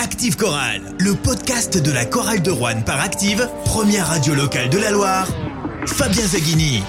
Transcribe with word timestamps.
Active 0.00 0.36
Chorale, 0.36 0.94
le 1.00 1.14
podcast 1.14 1.76
de 1.82 1.90
la 1.90 2.04
chorale 2.04 2.40
de 2.40 2.52
Rouen 2.52 2.82
par 2.86 3.00
Active, 3.00 3.48
première 3.64 4.06
radio 4.06 4.32
locale 4.32 4.70
de 4.70 4.78
la 4.78 4.92
Loire. 4.92 5.26
Fabien 5.86 6.24
Zaghini. 6.24 6.84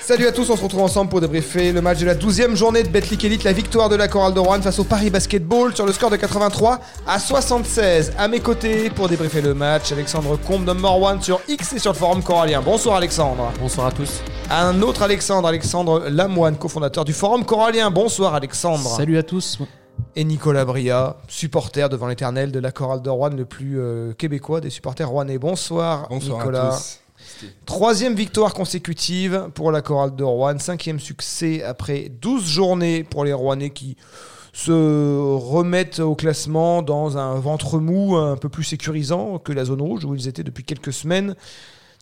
Salut 0.00 0.26
à 0.26 0.32
tous, 0.32 0.50
on 0.50 0.56
se 0.56 0.62
retrouve 0.64 0.82
ensemble 0.82 1.08
pour 1.08 1.20
débriefer 1.20 1.70
le 1.70 1.80
match 1.80 2.00
de 2.00 2.06
la 2.06 2.16
12e 2.16 2.56
journée 2.56 2.82
de 2.82 2.88
Betclic 2.88 3.24
Elite, 3.24 3.44
la 3.44 3.52
victoire 3.52 3.88
de 3.88 3.94
la 3.94 4.08
chorale 4.08 4.34
de 4.34 4.40
Rouen 4.40 4.60
face 4.60 4.80
au 4.80 4.84
Paris 4.84 5.08
Basketball 5.08 5.72
sur 5.72 5.86
le 5.86 5.92
score 5.92 6.10
de 6.10 6.16
83 6.16 6.80
à 7.06 7.18
76. 7.20 8.14
À 8.18 8.26
mes 8.26 8.40
côtés 8.40 8.90
pour 8.90 9.08
débriefer 9.08 9.40
le 9.40 9.54
match, 9.54 9.92
Alexandre 9.92 10.36
Combe, 10.44 10.66
number 10.66 11.00
one 11.00 11.22
sur 11.22 11.40
X 11.46 11.74
et 11.74 11.78
sur 11.78 11.92
le 11.92 11.96
forum 11.96 12.24
corallien. 12.24 12.60
Bonsoir 12.60 12.96
Alexandre. 12.96 13.52
Bonsoir 13.60 13.86
à 13.86 13.92
tous. 13.92 14.20
Un 14.50 14.82
autre 14.82 15.02
Alexandre, 15.02 15.46
Alexandre 15.46 16.08
Lamoine, 16.08 16.56
cofondateur 16.56 17.04
du 17.04 17.12
forum 17.12 17.44
corallien. 17.44 17.92
Bonsoir 17.92 18.34
Alexandre. 18.34 18.96
Salut 18.96 19.16
à 19.16 19.22
tous. 19.22 19.58
Et 20.14 20.24
Nicolas 20.24 20.64
Bria, 20.64 21.16
supporter 21.28 21.88
devant 21.88 22.06
l'éternel 22.06 22.50
de 22.52 22.58
la 22.58 22.72
chorale 22.72 23.02
de 23.02 23.10
Rouen, 23.10 23.30
le 23.30 23.44
plus 23.44 23.78
euh, 23.78 24.12
québécois 24.12 24.60
des 24.60 24.70
supporters 24.70 25.08
rouennais. 25.08 25.38
Bonsoir, 25.38 26.08
Bonsoir 26.08 26.38
Nicolas. 26.38 26.68
à 26.68 26.70
tous. 26.70 27.00
Troisième 27.66 28.14
victoire 28.14 28.54
consécutive 28.54 29.48
pour 29.54 29.72
la 29.72 29.82
chorale 29.82 30.14
de 30.14 30.24
Rouen. 30.24 30.58
Cinquième 30.58 31.00
succès 31.00 31.62
après 31.62 32.08
12 32.20 32.46
journées 32.46 33.04
pour 33.04 33.24
les 33.24 33.32
Rouennais 33.32 33.70
qui 33.70 33.96
se 34.52 34.72
remettent 35.36 36.00
au 36.00 36.14
classement 36.14 36.80
dans 36.80 37.18
un 37.18 37.34
ventre 37.34 37.78
mou 37.78 38.16
un 38.16 38.36
peu 38.36 38.48
plus 38.48 38.64
sécurisant 38.64 39.38
que 39.38 39.52
la 39.52 39.66
zone 39.66 39.82
rouge 39.82 40.04
où 40.06 40.14
ils 40.14 40.28
étaient 40.28 40.44
depuis 40.44 40.64
quelques 40.64 40.94
semaines. 40.94 41.34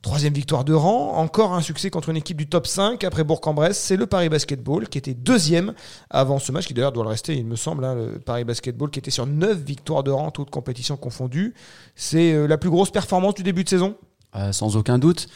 Troisième 0.04 0.34
victoire 0.34 0.66
de 0.66 0.74
rang, 0.74 1.16
encore 1.16 1.54
un 1.54 1.62
succès 1.62 1.88
contre 1.88 2.10
une 2.10 2.18
équipe 2.18 2.36
du 2.36 2.46
top 2.46 2.66
5 2.66 3.02
après 3.04 3.24
Bourg-en-Bresse, 3.24 3.78
c'est 3.78 3.96
le 3.96 4.04
Paris 4.04 4.28
Basketball 4.28 4.86
qui 4.86 4.98
était 4.98 5.14
deuxième 5.14 5.72
avant 6.10 6.38
ce 6.38 6.52
match, 6.52 6.66
qui 6.66 6.74
d'ailleurs 6.74 6.92
doit 6.92 7.04
le 7.04 7.08
rester, 7.08 7.34
il 7.34 7.46
me 7.46 7.56
semble, 7.56 7.86
hein, 7.86 7.94
le 7.94 8.18
Paris 8.18 8.44
Basketball 8.44 8.90
qui 8.90 8.98
était 8.98 9.10
sur 9.10 9.26
9 9.26 9.56
victoires 9.56 10.02
de 10.02 10.10
rang, 10.10 10.30
toutes 10.30 10.50
compétitions 10.50 10.98
confondues. 10.98 11.54
C'est 11.94 12.34
euh, 12.34 12.46
la 12.46 12.58
plus 12.58 12.68
grosse 12.68 12.90
performance 12.90 13.34
du 13.34 13.44
début 13.44 13.64
de 13.64 13.68
saison? 13.70 13.96
Euh, 14.36 14.52
sans 14.52 14.76
aucun 14.76 14.98
doute. 14.98 15.26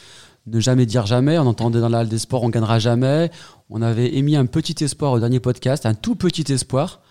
Ne 0.45 0.59
jamais 0.59 0.85
dire 0.85 1.07
jamais. 1.07 1.39
On 1.39 1.47
entendait 1.47 1.79
dans 1.79 1.89
la 1.89 2.01
halle 2.01 2.07
des 2.07 2.19
sports, 2.19 2.43
on 2.43 2.49
gagnera 2.49 2.77
jamais. 2.77 3.31
On 3.71 3.81
avait 3.81 4.13
émis 4.17 4.35
un 4.35 4.45
petit 4.45 4.83
espoir 4.83 5.13
au 5.13 5.19
dernier 5.19 5.39
podcast, 5.39 5.87
un 5.87 5.95
tout 5.95 6.15
petit 6.15 6.53
espoir. 6.53 7.01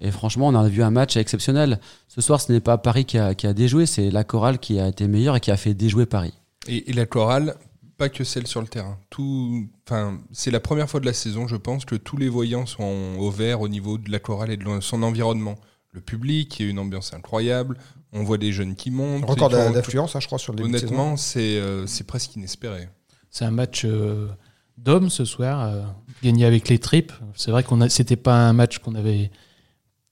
Et 0.00 0.10
franchement, 0.10 0.48
on 0.48 0.54
a 0.56 0.66
vu 0.66 0.82
un 0.82 0.90
match 0.90 1.16
exceptionnel. 1.16 1.78
Ce 2.08 2.20
soir, 2.20 2.40
ce 2.40 2.50
n'est 2.50 2.58
pas 2.58 2.76
Paris 2.76 3.04
qui 3.04 3.18
a, 3.18 3.36
qui 3.36 3.46
a 3.46 3.52
déjoué, 3.52 3.86
c'est 3.86 4.10
la 4.10 4.24
chorale 4.24 4.58
qui 4.58 4.80
a 4.80 4.88
été 4.88 5.06
meilleure 5.06 5.36
et 5.36 5.40
qui 5.40 5.52
a 5.52 5.56
fait 5.56 5.74
déjouer 5.74 6.06
Paris. 6.06 6.34
Et, 6.66 6.90
et 6.90 6.92
la 6.92 7.06
chorale, 7.06 7.56
pas 7.96 8.08
que 8.08 8.24
celle 8.24 8.46
sur 8.46 8.60
le 8.60 8.66
terrain. 8.66 8.98
Tout, 9.10 9.68
enfin, 9.86 10.18
c'est 10.32 10.50
la 10.50 10.60
première 10.60 10.88
fois 10.88 11.00
de 11.00 11.06
la 11.06 11.12
saison, 11.12 11.46
je 11.46 11.56
pense, 11.56 11.84
que 11.84 11.94
tous 11.94 12.16
les 12.16 12.28
voyants 12.28 12.66
sont 12.66 13.16
au 13.18 13.30
vert 13.30 13.60
au 13.60 13.68
niveau 13.68 13.98
de 13.98 14.10
la 14.10 14.18
chorale 14.18 14.50
et 14.50 14.56
de 14.56 14.80
son 14.80 15.02
environnement. 15.02 15.56
Le 15.92 16.00
public, 16.00 16.58
il 16.58 16.64
y 16.64 16.68
a 16.68 16.70
une 16.70 16.80
ambiance 16.80 17.14
incroyable. 17.14 17.78
On 18.12 18.24
voit 18.24 18.38
des 18.38 18.52
jeunes 18.52 18.74
qui 18.74 18.90
montent. 18.90 19.24
Record 19.24 19.50
d'affluence, 19.50 20.16
hein, 20.16 20.20
je 20.20 20.26
crois, 20.26 20.38
sur 20.38 20.52
le 20.52 20.58
début 20.58 20.72
de 20.72 20.78
saison. 20.78 20.92
Honnêtement, 20.92 21.16
c'est 21.16 21.58
euh, 21.58 21.86
c'est 21.86 22.04
presque 22.04 22.34
inespéré. 22.34 22.88
C'est 23.30 23.44
un 23.44 23.52
match 23.52 23.84
euh, 23.84 24.28
d'hommes 24.76 25.08
ce 25.08 25.24
soir, 25.24 25.62
euh, 25.62 25.82
gagné 26.22 26.44
avec 26.46 26.68
les 26.68 26.78
tripes. 26.78 27.12
C'est 27.36 27.52
vrai 27.52 27.62
qu'on 27.62 27.80
a, 27.80 27.88
c'était 27.88 28.16
pas 28.16 28.34
un 28.34 28.52
match 28.52 28.78
qu'on 28.78 28.96
avait 28.96 29.30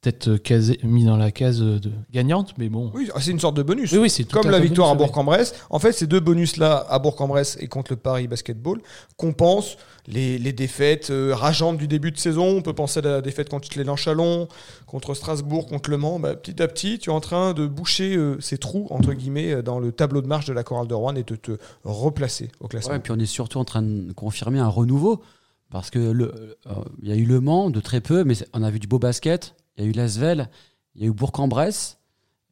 peut-être 0.03 0.29
euh, 0.29 0.37
casé- 0.37 0.85
mis 0.85 1.05
dans 1.05 1.17
la 1.17 1.31
case 1.31 1.61
de 1.61 1.91
gagnante, 2.13 2.55
mais 2.59 2.69
bon. 2.69 2.91
Oui, 2.95 3.09
c'est 3.21 3.31
une 3.31 3.39
sorte 3.41 3.57
de 3.57 3.63
bonus. 3.63 3.93
Oui, 3.93 3.99
oui, 3.99 4.11
c'est 4.11 4.25
tout 4.25 4.37
Comme 4.39 4.51
la 4.51 4.59
victoire 4.59 4.91
à 4.91 4.95
bonus. 4.95 5.07
Bourg-en-Bresse. 5.13 5.55
En 5.71 5.79
fait, 5.79 5.93
ces 5.93 6.07
deux 6.09 6.19
bonus-là, 6.21 6.85
à 6.91 6.99
Bourg-en-Bresse 6.99 7.57
et 7.61 7.69
contre 7.69 7.93
le 7.93 7.97
Paris 7.97 8.27
Basketball, 8.27 8.81
compensent 9.17 9.77
les, 10.09 10.39
les 10.39 10.53
défaites 10.53 11.11
euh, 11.11 11.33
rageantes 11.35 11.79
du 11.79 11.87
début 11.87 12.11
de 12.11 12.19
saison. 12.19 12.47
On 12.57 12.63
peut 12.63 12.73
penser 12.73 12.99
à 12.99 13.03
la 13.03 13.21
défaite 13.21 13.49
contre 13.49 13.69
les 13.79 13.85
Chalon, 13.97 14.49
contre 14.87 15.15
Strasbourg, 15.15 15.67
contre 15.67 15.89
Le 15.91 15.97
Mans. 15.99 16.19
Bah, 16.19 16.35
petit 16.35 16.61
à 16.61 16.67
petit, 16.67 16.99
tu 16.99 17.11
es 17.11 17.13
en 17.13 17.21
train 17.21 17.53
de 17.55 17.67
boucher 17.69 18.17
euh, 18.17 18.41
ces 18.41 18.59
trous, 18.59 18.89
entre 18.91 19.13
guillemets, 19.13 19.53
euh, 19.53 19.63
dans 19.63 19.79
le 19.79 19.93
tableau 19.93 20.21
de 20.21 20.27
marche 20.27 20.47
de 20.47 20.53
la 20.53 20.65
chorale 20.65 20.89
de 20.89 20.95
Rouen 20.95 21.15
et 21.15 21.23
de 21.23 21.37
te 21.37 21.53
replacer 21.85 22.51
au 22.59 22.67
classement. 22.67 22.91
Ouais, 22.93 22.97
et 22.99 23.01
puis 23.01 23.13
on 23.13 23.19
est 23.21 23.27
surtout 23.27 23.59
en 23.59 23.65
train 23.65 23.83
de 23.83 24.13
confirmer 24.13 24.59
un 24.59 24.69
renouveau. 24.69 25.23
Parce 25.71 25.89
que 25.91 25.99
le- 25.99 26.35
euh, 26.67 26.73
il 27.03 27.09
y 27.09 27.13
a 27.13 27.15
eu 27.17 27.25
Le 27.25 27.41
Mans 27.41 27.71
de 27.71 27.81
très 27.81 28.01
peu, 28.03 28.25
mais 28.25 28.35
on 28.53 28.63
a 28.63 28.71
vu 28.71 28.79
du 28.79 28.87
beau 28.87 28.99
basket. 28.99 29.55
Il 29.77 29.85
y 29.85 29.87
a 29.87 29.91
eu 29.91 29.93
Lasvel, 29.93 30.49
il 30.95 31.03
y 31.03 31.05
a 31.05 31.09
eu 31.09 31.13
Bourg-en-Bresse, 31.13 31.99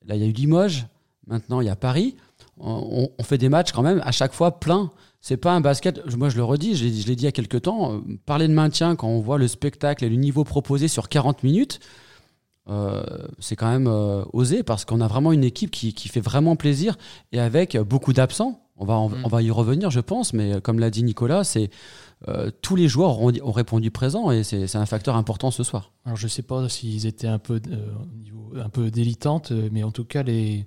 là 0.07 0.17
il 0.17 0.23
y 0.23 0.25
a 0.25 0.29
eu 0.29 0.33
Limoges, 0.33 0.87
maintenant 1.27 1.61
il 1.61 1.67
y 1.67 1.71
a 1.71 1.77
Paris. 1.77 2.17
On, 2.59 3.09
fait 3.23 3.39
des 3.39 3.49
matchs 3.49 3.73
quand 3.73 3.83
même 3.83 4.03
à 4.05 4.13
chaque 4.13 4.33
fois 4.33 4.61
pleins. 4.61 4.91
C'est 5.23 5.39
pas 5.39 5.53
un 5.53 5.61
basket, 5.61 6.05
moi 6.17 6.29
je 6.29 6.37
le 6.37 6.45
redis, 6.45 6.77
je 6.77 6.85
l'ai 6.85 7.17
dit 7.17 7.23
il 7.23 7.23
y 7.23 7.27
a 7.27 7.33
quelques 7.33 7.63
temps, 7.63 7.95
euh, 7.95 8.01
parler 8.27 8.49
de 8.49 8.53
maintien 8.53 8.97
quand 8.97 9.09
on 9.09 9.21
voit 9.21 9.39
le 9.39 9.49
spectacle 9.49 10.05
et 10.05 10.09
le 10.09 10.17
niveau 10.17 10.45
proposé 10.45 10.89
sur 10.89 11.09
40 11.09 11.43
minutes, 11.43 11.81
euh, 12.69 13.03
c'est 13.39 13.57
quand 13.57 13.71
même 13.71 13.87
euh, 13.87 14.23
osé 14.33 14.63
parce 14.63 14.85
qu'on 14.85 15.01
a 15.01 15.09
vraiment 15.09 15.33
une 15.33 15.45
équipe 15.45 15.71
qui, 15.71 15.93
qui 15.93 16.09
fait 16.09 16.21
vraiment 16.21 16.57
plaisir 16.57 16.97
et 17.33 17.41
avec 17.41 17.77
beaucoup 17.79 18.13
d'absents. 18.13 18.63
On 18.81 18.85
va, 18.87 18.99
on, 18.99 19.09
Mm. 19.11 19.23
on 19.25 19.29
va 19.29 19.43
y 19.43 19.51
revenir, 19.51 19.91
je 19.91 20.01
pense, 20.01 20.33
mais 20.33 20.61
comme 20.63 20.79
l'a 20.81 20.91
dit 20.91 21.05
Nicolas, 21.05 21.45
c'est 21.45 21.71
euh, 22.29 22.51
tous 22.63 22.77
les 22.77 22.89
joueurs 22.89 23.21
ont, 23.21 23.33
ont 23.43 23.53
répondu 23.53 23.91
présent 23.91 24.31
et 24.31 24.43
c'est 24.43 24.67
c'est 24.67 24.79
un 24.79 24.87
facteur 24.87 25.17
important 25.17 25.51
ce 25.51 25.63
soir. 25.63 25.93
Alors 26.05 26.17
je 26.17 26.27
sais 26.29 26.43
pas 26.43 26.69
s'ils 26.69 27.07
étaient 27.07 27.29
un 27.29 27.39
peu 27.39 27.61
euh, 27.71 28.61
un 28.63 28.69
peu 28.69 28.91
délitantes, 28.91 29.53
euh, 29.53 29.69
mais 29.73 29.83
en 29.85 29.91
tout 29.91 30.05
cas 30.05 30.23
les 30.23 30.67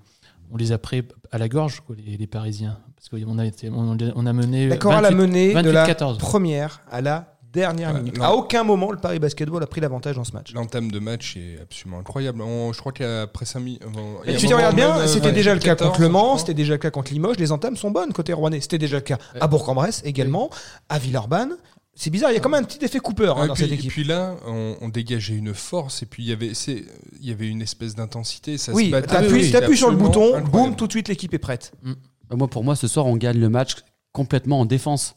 on 0.52 0.58
les 0.58 0.72
a 0.72 0.78
pris 0.78 1.04
à 1.32 1.38
la 1.38 1.48
gorge 1.50 1.82
quoi, 1.82 1.96
les, 1.96 2.18
les 2.18 2.28
Parisiens 2.28 2.80
parce 2.96 3.10
qu'on 3.10 3.38
a 3.40 3.46
été 3.46 3.70
on, 3.70 3.98
on 4.16 4.26
a 4.26 4.34
mené 4.34 4.68
La 4.68 4.78
chorale 4.78 5.06
a 5.06 5.10
28 5.12 5.18
mené 5.28 5.62
de 5.64 5.70
la 5.70 5.88
28-14. 5.88 6.18
première 6.20 6.82
à 6.92 7.02
la 7.02 7.33
dernière 7.54 7.94
minute. 7.94 8.18
À 8.20 8.34
aucun 8.34 8.64
moment, 8.64 8.92
le 8.92 8.98
Paris 8.98 9.20
Basketball 9.20 9.62
a 9.64 9.68
pris 9.68 9.80
l'avantage 9.80 10.16
dans 10.16 10.24
ce 10.24 10.32
match. 10.34 10.54
L'entame 10.54 10.92
de 10.92 11.00
match 11.00 11.38
est 11.38 11.60
absolument 11.62 12.00
incroyable. 12.00 12.42
On- 12.42 12.74
je 12.74 12.80
crois 12.80 12.92
qu'après 12.92 13.46
5 13.46 13.60
minutes. 13.60 13.84
Et 14.26 14.36
tu 14.36 14.48
te 14.48 14.54
regardes 14.54 14.76
bien, 14.76 15.08
c'était 15.08 15.32
déjà 15.32 15.54
le 15.54 15.60
cas 15.60 15.76
contre 15.76 16.02
Le 16.02 16.10
Mans, 16.10 16.38
c'était 16.38 16.54
déjà 16.54 16.74
le 16.74 16.80
cas 16.80 16.92
contre 16.92 17.14
Limoges. 17.14 17.38
Les 17.38 17.52
entames 17.52 17.78
sont 17.78 17.92
bonnes 17.92 18.12
côté 18.12 18.34
rouennais. 18.34 18.60
C'était 18.62 18.78
déjà 18.80 18.98
le 18.98 19.02
cas 19.04 19.18
à 19.40 19.48
Bourg-en-Bresse 19.48 20.02
également, 20.04 20.50
à 20.90 20.98
Villeurbanne. 21.00 21.56
C'est 21.96 22.10
bizarre, 22.10 22.32
il 22.32 22.34
y 22.34 22.38
a 22.38 22.40
quand 22.40 22.50
même 22.50 22.64
un 22.64 22.66
petit 22.66 22.84
effet 22.84 22.98
Cooper 23.00 23.34
hein, 23.38 23.42
Ouais, 23.42 23.48
dans 23.48 23.54
puis, 23.54 23.70
cette 23.70 23.86
et 23.86 23.88
puis 23.88 24.04
là, 24.04 24.36
on, 24.48 24.76
on 24.82 24.90
dégageait 24.90 25.36
une 25.36 25.54
force 25.54 26.02
et 26.02 26.08
puis 26.08 26.24
il 26.24 26.30
y 26.30 26.32
avait, 26.32 26.56
c'est, 26.56 26.84
il 27.22 27.30
y 27.30 27.32
avait 27.32 27.48
une 27.48 27.62
espèce 27.62 27.94
d'intensité. 27.94 28.58
Ça 28.58 28.72
oui, 28.74 28.90
t'appuies 28.90 29.52
t'appuies 29.52 29.78
sur 29.78 29.92
le 29.92 29.98
bouton, 29.98 30.42
boum, 30.42 30.76
tout 30.76 30.88
de 30.88 30.92
suite 30.92 31.08
l'équipe 31.08 31.32
est 31.36 31.38
prête. 31.40 31.72
Euh, 31.86 31.94
Moi, 32.36 32.48
pour 32.48 32.64
moi, 32.64 32.76
ce 32.76 32.88
soir, 32.88 33.06
on 33.06 33.16
gagne 33.16 33.38
le 33.40 33.48
match 33.50 33.76
complètement 34.12 34.62
en 34.62 34.66
défense. 34.66 35.14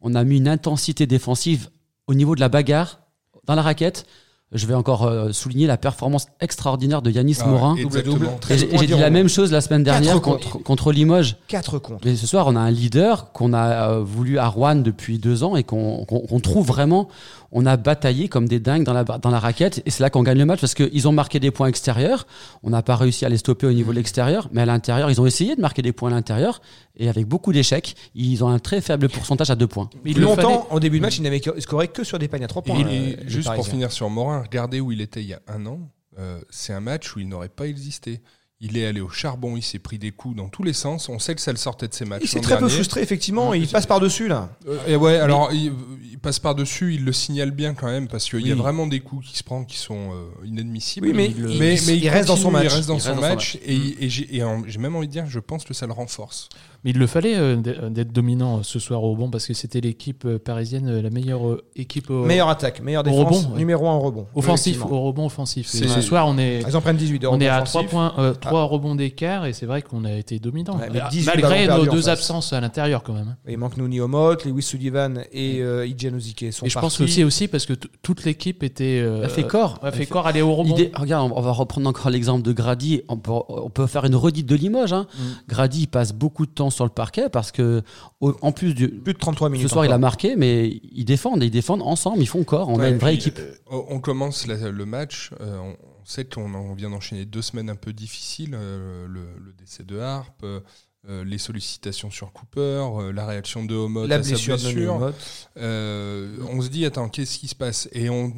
On 0.00 0.14
a 0.14 0.22
mis 0.22 0.36
une 0.36 0.46
intensité 0.46 1.04
défensive 1.06 1.68
au 2.10 2.14
niveau 2.14 2.34
de 2.34 2.40
la 2.40 2.48
bagarre, 2.48 2.98
dans 3.44 3.54
la 3.54 3.62
raquette. 3.62 4.04
Je 4.52 4.66
vais 4.66 4.74
encore 4.74 5.04
euh, 5.04 5.30
souligner 5.30 5.68
la 5.68 5.76
performance 5.76 6.26
extraordinaire 6.40 7.02
de 7.02 7.10
Yanis 7.12 7.36
Ah, 7.40 7.46
Morin. 7.46 7.76
J'ai 8.48 8.86
dit 8.86 8.86
la 8.88 9.10
même 9.10 9.28
chose 9.28 9.52
la 9.52 9.60
semaine 9.60 9.84
dernière 9.84 10.20
Quatre 10.20 10.58
contre, 10.64 10.90
Limoges. 10.92 11.36
4 11.46 11.78
contre. 11.78 12.04
Mais 12.04 12.16
ce 12.16 12.26
soir, 12.26 12.46
on 12.48 12.56
a 12.56 12.60
un 12.60 12.70
leader 12.70 13.30
qu'on 13.32 13.52
a 13.52 13.90
euh, 13.90 14.00
voulu 14.02 14.38
à 14.38 14.48
Rouen 14.48 14.74
depuis 14.74 15.18
deux 15.20 15.44
ans 15.44 15.54
et 15.54 15.62
qu'on 15.62 16.04
trouve 16.42 16.66
vraiment. 16.66 17.08
On 17.52 17.66
a 17.66 17.76
bataillé 17.76 18.28
comme 18.28 18.46
des 18.48 18.60
dingues 18.60 18.84
dans 18.84 18.92
la, 18.92 19.02
dans 19.04 19.30
la 19.30 19.38
raquette 19.40 19.82
et 19.86 19.90
c'est 19.90 20.02
là 20.02 20.10
qu'on 20.10 20.22
gagne 20.22 20.38
le 20.38 20.46
match 20.46 20.60
parce 20.60 20.74
qu'ils 20.74 21.08
ont 21.08 21.12
marqué 21.12 21.38
des 21.40 21.50
points 21.50 21.66
extérieurs. 21.68 22.26
On 22.62 22.70
n'a 22.70 22.82
pas 22.82 22.96
réussi 22.96 23.24
à 23.24 23.28
les 23.28 23.38
stopper 23.38 23.66
au 23.66 23.72
niveau 23.72 23.90
de 23.92 23.96
l'extérieur, 23.96 24.48
mais 24.52 24.62
à 24.62 24.66
l'intérieur, 24.66 25.10
ils 25.10 25.20
ont 25.20 25.26
essayé 25.26 25.54
de 25.56 25.60
marquer 25.60 25.82
des 25.82 25.92
points 25.92 26.10
à 26.10 26.14
l'intérieur 26.14 26.60
et 26.96 27.08
avec 27.08 27.26
beaucoup 27.26 27.52
d'échecs, 27.52 27.96
ils 28.14 28.44
ont 28.44 28.48
un 28.48 28.58
très 28.58 28.80
faible 28.80 29.08
pourcentage 29.08 29.50
à 29.50 29.56
deux 29.56 29.66
points. 29.66 29.88
Mais 30.04 30.12
Longtemps, 30.12 30.42
fallait- 30.42 30.58
au 30.70 30.80
début 30.80 30.98
de 30.98 31.02
match, 31.02 31.18
il 31.18 31.22
n'avait 31.22 31.40
scoré 31.58 31.88
que 31.88 32.04
sur 32.04 32.18
des 32.18 32.28
paniers 32.28 32.44
à 32.44 32.48
3 32.48 32.62
points. 32.62 32.78
Et, 32.80 32.84
euh, 32.84 33.16
juste 33.26 33.52
pour 33.54 33.66
finir 33.66 33.90
sur 33.90 34.10
Morin, 34.10 34.39
regardez 34.42 34.80
où 34.80 34.92
il 34.92 35.00
était 35.00 35.22
il 35.22 35.28
y 35.28 35.34
a 35.34 35.40
un 35.48 35.66
an. 35.66 35.80
Euh, 36.18 36.40
c'est 36.50 36.72
un 36.72 36.80
match 36.80 37.14
où 37.16 37.20
il 37.20 37.28
n'aurait 37.28 37.48
pas 37.48 37.66
existé. 37.66 38.20
Il 38.62 38.76
est 38.76 38.84
allé 38.84 39.00
au 39.00 39.08
charbon, 39.08 39.56
il 39.56 39.62
s'est 39.62 39.78
pris 39.78 39.98
des 39.98 40.10
coups 40.12 40.36
dans 40.36 40.50
tous 40.50 40.62
les 40.62 40.74
sens. 40.74 41.08
On 41.08 41.18
sait 41.18 41.34
que 41.34 41.40
ça 41.40 41.50
le 41.50 41.56
sortait 41.56 41.88
de 41.88 41.94
ses 41.94 42.04
matchs. 42.04 42.20
Il 42.24 42.28
s'est 42.28 42.40
très 42.42 42.58
peu 42.58 42.68
frustré, 42.74 43.00
effectivement, 43.00 43.54
et 43.54 43.58
il 43.58 43.66
passe 43.68 43.86
par-dessus 43.86 44.28
là. 44.28 44.50
Euh, 44.68 44.76
et 44.86 44.96
ouais, 44.96 45.16
alors 45.16 45.50
il, 45.50 45.72
il 46.10 46.18
passe 46.18 46.38
par-dessus, 46.40 46.94
il 46.94 47.06
le 47.06 47.12
signale 47.14 47.52
bien 47.52 47.72
quand 47.72 47.86
même 47.86 48.06
parce 48.06 48.28
qu'il 48.28 48.46
y 48.46 48.52
a 48.52 48.54
vraiment 48.56 48.86
des 48.86 49.00
coups 49.00 49.26
qui 49.28 49.38
se 49.38 49.42
prennent 49.44 49.64
qui 49.64 49.78
sont 49.78 50.12
euh, 50.12 50.26
inadmissibles. 50.44 51.06
Oui, 51.06 51.14
mais 51.14 51.26
il, 51.30 51.38
il- 51.52 51.58
mais, 51.58 51.74
il- 51.74 51.86
mais 51.86 51.96
il 51.96 52.08
reste 52.10 52.28
dans 52.28 52.36
son 52.36 52.50
match. 52.50 52.64
Il 52.64 52.68
reste 52.76 52.88
dans 52.88 52.98
son 52.98 53.08
reste 53.12 53.20
dans 53.22 53.28
son 53.28 53.34
match 53.34 53.56
et, 53.64 54.04
et 54.04 54.08
j'ai 54.10 54.36
et 54.36 54.42
j'ai 54.66 54.78
même 54.78 54.94
envie 54.94 55.06
de 55.08 55.12
dire, 55.12 55.24
je 55.26 55.38
pense 55.40 55.64
que 55.64 55.72
ça 55.72 55.86
le 55.86 55.92
renforce. 55.94 56.50
Mais 56.84 56.92
il 56.92 56.98
le 56.98 57.06
fallait 57.06 57.36
euh, 57.36 57.56
d- 57.56 57.76
d'être 57.90 58.10
dominant 58.12 58.58
euh, 58.58 58.60
ce 58.62 58.78
soir 58.78 59.02
au 59.04 59.10
rebond 59.10 59.28
parce 59.30 59.46
que 59.46 59.52
c'était 59.52 59.80
l'équipe 59.82 60.24
euh, 60.24 60.38
parisienne, 60.38 60.88
euh, 60.88 61.02
la 61.02 61.10
meilleure 61.10 61.46
euh, 61.46 61.62
équipe 61.76 62.08
au 62.08 62.24
Meilleure 62.24 62.48
attaque, 62.48 62.80
meilleure 62.80 63.02
Au 63.02 63.10
défense, 63.10 63.44
rebond, 63.44 63.52
ouais. 63.52 63.58
numéro 63.58 63.86
1 63.88 63.92
au 63.96 64.00
rebond. 64.00 64.26
offensif, 64.34 64.82
au 64.84 65.00
rebond 65.02 65.26
offensif. 65.26 65.74
Et 65.74 65.86
ce 65.88 66.00
soir, 66.00 66.26
on 66.26 66.38
est, 66.38 66.62
Ils 66.66 66.76
en 66.76 66.80
prennent 66.80 66.96
18 66.96 67.18
de 67.18 67.26
on 67.26 67.32
rebond 67.32 67.40
est 67.42 67.48
à 67.48 67.62
offensif. 67.62 67.88
3 67.88 68.12
points, 68.12 68.14
euh, 68.18 68.32
trois 68.34 68.64
rebonds 68.64 68.94
d'écart 68.94 69.44
et 69.46 69.52
c'est 69.52 69.66
vrai 69.66 69.82
qu'on 69.82 70.04
a 70.06 70.12
été 70.12 70.38
dominant. 70.38 70.78
Ouais, 70.78 70.86
avec 70.86 71.02
18 71.10 71.26
Malgré 71.26 71.66
nos 71.68 71.84
deux 71.86 72.08
absences 72.08 72.52
à 72.54 72.60
l'intérieur 72.60 73.02
quand 73.02 73.12
même. 73.12 73.28
hein. 73.28 73.36
Il 73.48 73.58
manque 73.58 73.76
Nouni 73.76 74.00
Omot, 74.00 74.36
Lewis 74.46 74.62
Sullivan 74.62 75.22
et 75.32 75.60
euh, 75.60 75.86
sont 76.50 76.64
Et 76.66 76.70
je 76.70 76.78
pense 76.78 77.00
aussi, 77.00 77.24
aussi 77.24 77.46
parce 77.48 77.66
que 77.66 77.74
toute 77.74 78.24
l'équipe 78.24 78.62
était. 78.62 79.00
euh, 79.02 79.24
A 79.24 79.28
fait 79.28 79.42
corps. 79.42 79.78
A 79.82 79.90
fait 79.92 80.06
corps, 80.06 80.26
aller 80.26 80.40
au 80.42 80.54
rebond. 80.54 80.74
Idée- 80.74 80.90
regarde, 80.94 81.30
on- 81.34 81.40
va 81.40 81.52
reprendre 81.52 81.88
encore 81.88 82.10
l'exemple 82.10 82.42
de 82.42 82.52
Grady. 82.52 83.02
On 83.08 83.16
peut, 83.16 83.32
on 83.48 83.70
peut 83.70 83.86
faire 83.86 84.04
une 84.04 84.14
redite 84.16 84.46
de 84.46 84.54
Limoges. 84.54 84.92
hein. 84.92 85.06
Mm. 85.14 85.22
Grady 85.48 85.80
il 85.82 85.86
passe 85.88 86.12
beaucoup 86.12 86.46
de 86.46 86.50
temps 86.50 86.69
sur 86.70 86.84
le 86.84 86.90
parquet 86.90 87.28
parce 87.28 87.52
que, 87.52 87.82
au- 88.20 88.36
en 88.42 88.52
plus 88.52 88.74
du. 88.74 88.88
Plus 88.88 89.12
de 89.14 89.18
33 89.18 89.48
minutes. 89.50 89.66
Ce 89.68 89.72
soir, 89.72 89.84
il 89.84 89.92
a 89.92 89.98
marqué, 89.98 90.36
mais 90.36 90.80
ils 90.92 91.04
défendent, 91.04 91.42
et 91.42 91.46
ils 91.46 91.50
défendent 91.50 91.82
ensemble, 91.82 92.20
ils 92.22 92.26
font 92.26 92.44
corps. 92.44 92.68
On 92.68 92.80
a 92.80 92.88
une 92.88 92.98
vraie 92.98 93.12
puis, 93.12 93.28
équipe. 93.28 93.38
euh, 93.38 93.54
On 93.70 94.00
commence 94.00 94.46
la- 94.46 94.70
le 94.70 94.86
match. 94.86 95.30
euh, 95.40 95.58
on, 95.58 95.70
on 95.70 96.04
sait 96.04 96.24
qu'on 96.24 96.52
en 96.54 96.72
vient 96.74 96.90
d'enchaîner 96.90 97.24
deux 97.26 97.42
semaines 97.42 97.70
un 97.70 97.76
peu 97.76 97.92
difficiles. 97.92 98.54
euh, 98.54 99.06
le, 99.06 99.20
le 99.44 99.52
décès 99.52 99.84
de 99.84 99.98
Harp, 99.98 100.34
euh, 100.44 100.60
euh, 101.08 101.24
les 101.24 101.38
sollicitations 101.38 102.10
sur 102.10 102.32
Cooper, 102.32 102.60
euh, 102.98 103.12
la 103.12 103.26
réaction 103.26 103.64
de 103.64 103.74
Homot 103.74 104.06
la 104.06 104.16
à 104.16 104.22
sa 104.22 104.28
blessure 104.30 104.56
de. 104.56 105.12
Euh, 105.58 106.36
on 106.50 106.60
se 106.60 106.68
dit, 106.68 106.84
attends, 106.84 107.08
qu'est-ce 107.08 107.38
qui 107.38 107.48
se 107.48 107.54
passe? 107.54 107.88
Et 107.92 108.10
on, 108.10 108.32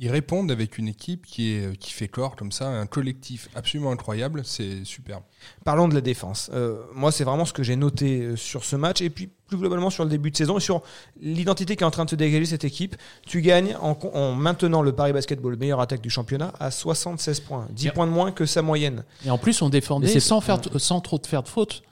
ils 0.00 0.10
répondent 0.10 0.50
avec 0.52 0.78
une 0.78 0.86
équipe 0.86 1.26
qui, 1.26 1.52
est, 1.54 1.76
qui 1.76 1.92
fait 1.92 2.06
corps 2.06 2.36
comme 2.36 2.52
ça, 2.52 2.68
un 2.68 2.86
collectif 2.86 3.48
absolument 3.56 3.90
incroyable. 3.90 4.42
C'est 4.44 4.84
superbe. 4.84 5.24
Parlons 5.64 5.88
de 5.88 5.94
la 5.94 6.00
défense. 6.00 6.50
Euh, 6.54 6.82
moi, 6.94 7.10
c'est 7.10 7.24
vraiment 7.24 7.44
ce 7.44 7.52
que 7.52 7.64
j'ai 7.64 7.74
noté 7.74 8.20
euh, 8.20 8.36
sur 8.36 8.64
ce 8.64 8.76
match 8.76 9.00
et 9.00 9.10
puis 9.10 9.28
plus 9.48 9.56
globalement 9.58 9.90
sur 9.90 10.04
le 10.04 10.10
début 10.10 10.30
de 10.30 10.36
saison 10.36 10.58
et 10.58 10.60
sur 10.60 10.82
l'identité 11.20 11.74
qui 11.74 11.82
est 11.82 11.86
en 11.86 11.90
train 11.90 12.04
de 12.04 12.10
se 12.10 12.16
dégager 12.16 12.44
cette 12.44 12.64
équipe. 12.64 12.94
Tu 13.26 13.40
gagnes 13.40 13.76
en, 13.80 14.34
maintenant 14.34 14.82
le 14.82 14.92
Paris 14.92 15.12
Basketball, 15.12 15.56
meilleure 15.56 15.80
attaque 15.80 16.00
du 16.00 16.10
championnat, 16.10 16.52
à 16.60 16.70
76 16.70 17.40
points. 17.40 17.66
10 17.70 17.82
Bien. 17.84 17.92
points 17.92 18.06
de 18.06 18.12
moins 18.12 18.30
que 18.30 18.46
sa 18.46 18.62
moyenne. 18.62 19.04
Et 19.26 19.30
en 19.30 19.38
plus, 19.38 19.60
on 19.62 19.68
défendait 19.68 20.06
c'est- 20.06 20.20
sans, 20.20 20.40
faire, 20.40 20.60
sans 20.76 21.00
trop 21.00 21.18
de 21.18 21.26
faire 21.26 21.42
de 21.42 21.48
fautes. 21.48 21.82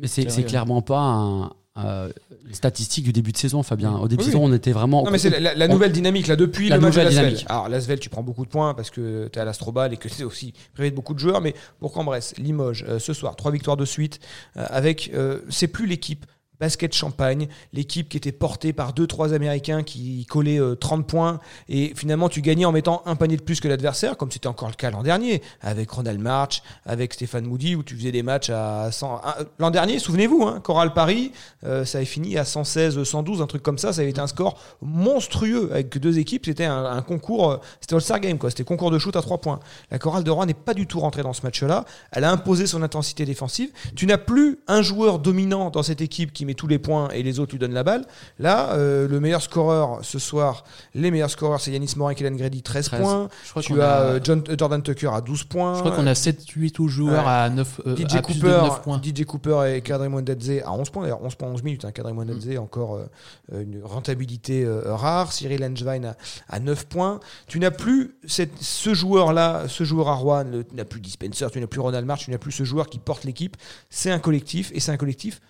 Mais 0.00 0.06
c'est 0.06 0.44
clairement 0.44 0.80
pas 0.80 1.00
un, 1.00 1.50
euh, 1.84 2.08
une 2.46 2.54
statistique 2.54 3.04
du 3.04 3.12
début 3.12 3.32
de 3.32 3.36
saison, 3.36 3.62
Fabien. 3.62 3.96
Au 3.96 4.08
début 4.08 4.22
Oui, 4.22 4.26
de 4.28 4.32
saison, 4.32 4.44
on 4.44 4.52
était 4.52 4.72
vraiment. 4.72 5.04
Non, 5.04 5.10
mais 5.10 5.18
c'est 5.18 5.30
la, 5.30 5.40
la- 5.40 5.54
la 5.54 5.66
on- 5.66 5.72
nouvelle 5.72 5.92
dynamique 5.92 6.26
là 6.26 6.36
depuis 6.36 6.68
La 6.68 6.76
le 6.76 6.82
match 6.82 6.94
de 6.96 7.00
Lasvel. 7.02 7.38
Alors 7.46 7.68
Lasvel, 7.68 7.98
tu 8.00 8.08
prends 8.08 8.22
beaucoup 8.22 8.44
de 8.44 8.50
points 8.50 8.74
parce 8.74 8.90
que 8.90 9.28
tu 9.32 9.38
es 9.38 9.42
à 9.42 9.44
l'Astrobal 9.44 9.92
et 9.92 9.96
que 9.96 10.08
tu 10.08 10.22
es 10.22 10.24
aussi 10.24 10.52
privé 10.74 10.90
de 10.90 10.96
beaucoup 10.96 11.14
de 11.14 11.18
joueurs. 11.18 11.40
Mais 11.40 11.54
pour 11.80 11.92
Cambrai, 11.92 12.20
Limoges, 12.38 12.84
euh, 12.88 12.98
ce 12.98 13.12
soir, 13.12 13.36
trois 13.36 13.50
victoires 13.52 13.76
de 13.76 13.84
suite 13.84 14.20
euh, 14.56 14.66
avec. 14.70 15.10
c'est 15.50 15.68
plus 15.68 15.86
l'équipe. 15.86 16.24
Basket 16.60 16.92
Champagne, 16.94 17.48
l'équipe 17.72 18.08
qui 18.08 18.16
était 18.16 18.32
portée 18.32 18.72
par 18.72 18.92
deux 18.92 19.06
trois 19.06 19.32
Américains 19.34 19.82
qui 19.82 20.26
collaient 20.26 20.60
euh, 20.60 20.74
30 20.74 21.06
points 21.06 21.40
et 21.68 21.92
finalement 21.94 22.28
tu 22.28 22.40
gagnais 22.42 22.64
en 22.64 22.72
mettant 22.72 23.02
un 23.06 23.16
panier 23.16 23.36
de 23.36 23.42
plus 23.42 23.60
que 23.60 23.68
l'adversaire, 23.68 24.16
comme 24.16 24.30
c'était 24.30 24.46
encore 24.48 24.68
le 24.68 24.74
cas 24.74 24.90
l'an 24.90 25.02
dernier 25.02 25.42
avec 25.60 25.90
Ronald 25.90 26.20
March, 26.20 26.62
avec 26.84 27.14
Stéphane 27.14 27.44
Moody 27.46 27.74
où 27.76 27.82
tu 27.82 27.96
faisais 27.96 28.12
des 28.12 28.22
matchs 28.22 28.50
à 28.50 28.90
100. 28.92 29.20
un- 29.24 29.34
L'an 29.58 29.70
dernier, 29.70 29.98
souvenez-vous, 29.98 30.42
hein, 30.44 30.60
Coral 30.60 30.92
Paris, 30.94 31.32
euh, 31.64 31.84
ça 31.84 31.98
avait 31.98 32.04
fini 32.06 32.36
à 32.38 32.44
116, 32.44 33.02
112, 33.02 33.40
un 33.42 33.46
truc 33.46 33.62
comme 33.62 33.78
ça. 33.78 33.92
Ça 33.92 34.00
avait 34.00 34.10
été 34.10 34.20
un 34.20 34.26
score 34.26 34.58
monstrueux 34.82 35.70
avec 35.72 35.96
deux 35.98 36.18
équipes. 36.18 36.44
C'était 36.46 36.64
un, 36.64 37.02
concours, 37.02 37.50
euh, 37.52 37.56
c'était 37.80 37.94
All-Star 37.94 38.20
Game, 38.20 38.38
quoi. 38.38 38.50
C'était 38.50 38.64
concours 38.64 38.90
de 38.90 38.98
shoot 38.98 39.14
à 39.16 39.22
trois 39.22 39.38
points. 39.38 39.60
La 39.90 39.98
Chorale 39.98 40.24
de 40.24 40.30
Rouen 40.30 40.46
n'est 40.46 40.54
pas 40.54 40.74
du 40.74 40.86
tout 40.86 41.00
rentrée 41.00 41.22
dans 41.22 41.32
ce 41.32 41.42
match-là. 41.42 41.84
Elle 42.12 42.24
a 42.24 42.30
imposé 42.30 42.66
son 42.66 42.82
intensité 42.82 43.24
défensive. 43.24 43.70
Tu 43.94 44.06
n'as 44.06 44.18
plus 44.18 44.58
un 44.66 44.82
joueur 44.82 45.18
dominant 45.18 45.70
dans 45.70 45.82
cette 45.82 46.00
équipe 46.00 46.32
qui 46.32 46.44
met 46.48 46.54
tous 46.54 46.66
les 46.66 46.78
points 46.78 47.08
et 47.10 47.22
les 47.22 47.38
autres 47.38 47.52
lui 47.52 47.58
donnent 47.58 47.72
la 47.74 47.84
balle. 47.84 48.04
Là, 48.38 48.72
euh, 48.72 49.06
le 49.06 49.20
meilleur 49.20 49.40
scoreur 49.42 50.00
ce 50.02 50.18
soir, 50.18 50.64
les 50.94 51.10
meilleurs 51.10 51.30
scoreurs, 51.30 51.60
c'est 51.60 51.70
Yanis 51.70 51.92
Morin 51.96 52.10
et 52.12 52.14
Kellen 52.16 52.36
Grady, 52.36 52.62
13, 52.62 52.86
13. 52.86 53.00
points. 53.00 53.28
Je 53.44 53.50
crois 53.50 53.62
Tu 53.62 53.80
as 53.80 53.92
a- 53.94 54.00
euh, 54.00 54.20
John, 54.22 54.42
euh, 54.48 54.56
Jordan 54.58 54.82
Tucker 54.82 55.10
à 55.14 55.20
12 55.20 55.44
points. 55.44 55.74
Je 55.74 55.80
crois 55.80 55.92
qu'on 55.92 56.06
a 56.06 56.14
7, 56.14 56.48
8 56.50 56.78
ou 56.80 56.88
joueurs 56.88 57.24
Ouais. 57.24 57.30
à, 57.30 57.48
9, 57.50 57.80
euh, 57.86 57.94
DJ 57.96 58.16
à 58.16 58.22
plus 58.22 58.34
de 58.34 58.40
Cooper, 58.40 58.60
9 58.62 58.82
points. 58.82 59.00
DJ 59.02 59.24
Cooper 59.24 59.74
et 59.76 59.80
Kadri 59.82 60.08
Mwendadze 60.08 60.62
à 60.64 60.72
11 60.72 60.90
points, 60.90 61.02
d'ailleurs 61.02 61.22
11 61.22 61.34
points 61.36 61.48
11 61.48 61.62
minutes, 61.62 61.84
hein, 61.84 61.92
Kadri 61.92 62.12
Mwendadze 62.12 62.46
Mm. 62.48 62.58
encore 62.58 62.96
euh, 62.96 63.62
une 63.62 63.80
rentabilité 63.84 64.64
euh, 64.64 64.94
rare, 64.94 65.32
Cyril 65.32 65.62
Engevine 65.64 66.04
à, 66.06 66.16
à 66.48 66.60
9 66.60 66.86
points. 66.86 67.20
Tu 67.46 67.58
n'as 67.60 67.70
plus 67.70 68.16
cette, 68.26 68.60
ce 68.60 68.94
joueur-là, 68.94 69.64
ce 69.68 69.84
joueur 69.84 70.08
à 70.08 70.14
Rouen, 70.14 70.44
tu 70.68 70.74
n'as 70.76 70.84
plus 70.84 71.00
Dispenser, 71.00 71.46
tu 71.52 71.60
n'as 71.60 71.66
plus 71.66 71.80
Ronald 71.80 72.06
March, 72.06 72.24
tu 72.24 72.30
n'as 72.30 72.38
plus 72.38 72.52
ce 72.52 72.64
joueur 72.64 72.88
qui 72.88 72.98
porte 72.98 73.24
l'équipe. 73.24 73.56
C'est 73.90 74.10
un 74.10 74.18
collectif 74.18 74.70
et 74.74 74.80
c'est 74.80 74.90
un 74.92 74.96
collectif 74.96 75.40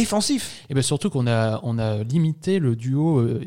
défensif. 0.00 0.62
Et 0.68 0.74
bien 0.74 0.82
surtout 0.82 1.10
qu'on 1.10 1.26
a, 1.26 1.60
on 1.62 1.78
a 1.78 2.02
limité 2.04 2.58
le 2.58 2.76
duo 2.76 3.18
euh, 3.18 3.40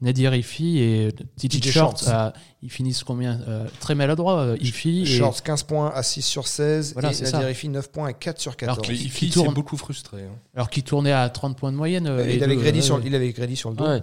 Nadir 0.00 0.34
Ifi 0.34 0.78
et 0.78 1.08
Short. 1.38 1.98
Shorts. 2.02 2.08
à- 2.08 2.32
ils 2.62 2.70
finissent 2.70 3.02
combien 3.02 3.40
euh, 3.48 3.66
Très 3.80 3.94
maladroit, 3.94 4.40
euh, 4.40 4.56
Ifi. 4.60 5.02
et- 5.02 5.06
Shorts 5.06 5.42
15 5.42 5.62
points 5.64 5.90
à 5.94 6.02
6 6.02 6.22
sur 6.22 6.46
16 6.46 6.92
Voilà, 6.92 7.10
et 7.12 7.22
Nadir. 7.22 7.48
Effi, 7.48 7.68
9 7.68 7.90
points 7.90 8.08
à 8.08 8.12
4 8.12 8.40
sur 8.40 8.56
14. 8.56 8.78
Alors 8.78 8.86
Qui- 8.86 9.04
Ifi, 9.06 9.30
tourne. 9.30 9.52
beaucoup 9.54 9.76
frustré. 9.76 10.22
hein. 10.22 10.34
Alors 10.54 10.70
qu'ils 10.70 10.84
tournaient 10.84 11.12
à 11.12 11.28
30 11.28 11.56
points 11.56 11.72
de 11.72 11.76
moyenne. 11.76 12.06
euh, 12.06 12.24
il, 12.30 12.42
avait 12.44 12.56
deux, 12.72 12.80
sur, 12.80 12.96
ouais. 12.96 13.02
il 13.06 13.14
avait 13.14 13.30
Grady 13.32 13.56
sur 13.56 13.70
le 13.70 13.76
dos. 13.76 13.84
Ouais. 13.86 14.00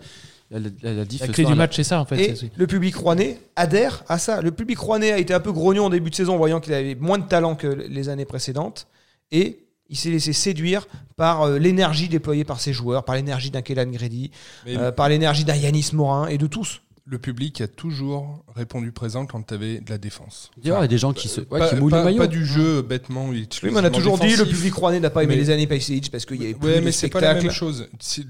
La, 0.51 0.57
la- 0.59 0.65
la- 0.81 0.93
la 0.93 1.05
clé 1.05 1.43
soir, 1.43 1.51
du 1.51 1.55
match, 1.55 1.75
c'est 1.75 1.83
ça 1.83 2.01
en 2.01 2.05
fait. 2.05 2.21
Et 2.21 2.51
le 2.55 2.65
public 2.65 2.95
rouennais 2.95 3.37
adhère 3.55 4.03
à 4.07 4.17
ça. 4.17 4.41
Le 4.41 4.49
public 4.51 4.79
rouennais 4.79 5.11
a 5.11 5.19
été 5.19 5.31
un 5.31 5.39
peu 5.39 5.51
grognon 5.51 5.85
en 5.85 5.89
début 5.91 6.09
de 6.09 6.15
saison, 6.15 6.37
voyant 6.37 6.59
qu'il 6.59 6.73
avait 6.73 6.95
moins 6.95 7.19
de 7.19 7.27
talent 7.27 7.55
que 7.55 7.67
les 7.67 8.09
années 8.09 8.25
précédentes. 8.25 8.87
Et 9.31 9.59
il 9.89 9.97
s'est 9.97 10.09
laissé 10.11 10.33
séduire 10.33 10.87
par 11.17 11.43
euh, 11.43 11.57
l'énergie 11.59 12.07
déployée 12.09 12.43
par 12.43 12.59
ses 12.59 12.73
joueurs, 12.73 13.03
par 13.05 13.15
l'énergie 13.15 13.51
d'un 13.51 13.61
Kellan 13.61 13.89
Grady, 13.89 14.31
euh, 14.67 14.91
par 14.91 15.09
l'énergie 15.09 15.43
d'un 15.45 15.55
Yanis 15.55 15.89
Morin 15.93 16.27
et 16.27 16.37
de 16.37 16.47
tous. 16.47 16.81
le 17.05 17.17
public 17.17 17.59
a 17.61 17.67
toujours 17.67 18.43
répondu 18.55 18.91
présent 18.91 19.25
quand 19.25 19.41
tu 19.41 19.53
avais 19.55 19.79
de 19.79 19.89
la 19.89 19.97
défense. 19.97 20.51
Il 20.61 20.67
y 20.67 20.71
a 20.71 20.85
des 20.87 20.99
gens 20.99 21.11
qui, 21.11 21.27
se, 21.27 21.41
ouais, 21.41 21.57
pas, 21.59 21.69
qui 21.69 21.75
mouillent 21.75 21.89
pas- 21.89 21.97
le 21.99 22.03
maillot. 22.03 22.17
pas 22.19 22.27
du 22.27 22.45
jeu 22.45 22.83
bêtement. 22.83 23.29
Oui, 23.29 23.47
mais 23.63 23.71
on 23.73 23.77
a 23.77 23.89
toujours 23.89 24.19
dit 24.19 24.35
le 24.35 24.45
public 24.45 24.73
rouennais 24.75 24.99
n'a 24.99 25.09
pas 25.09 25.23
aimé 25.23 25.33
Mais- 25.35 25.41
les 25.41 25.49
années 25.49 25.65
Paysage 25.65 26.11
parce 26.11 26.25
qu'il 26.27 26.39
y 26.39 26.45
avait 26.45 26.53
plus 26.53 26.67
Ouais, 26.67 26.81
mais 26.81 26.91
c'est 26.91 27.09
pas 27.09 27.19
la 27.21 27.33
même 27.33 27.49
chose. 27.49 27.89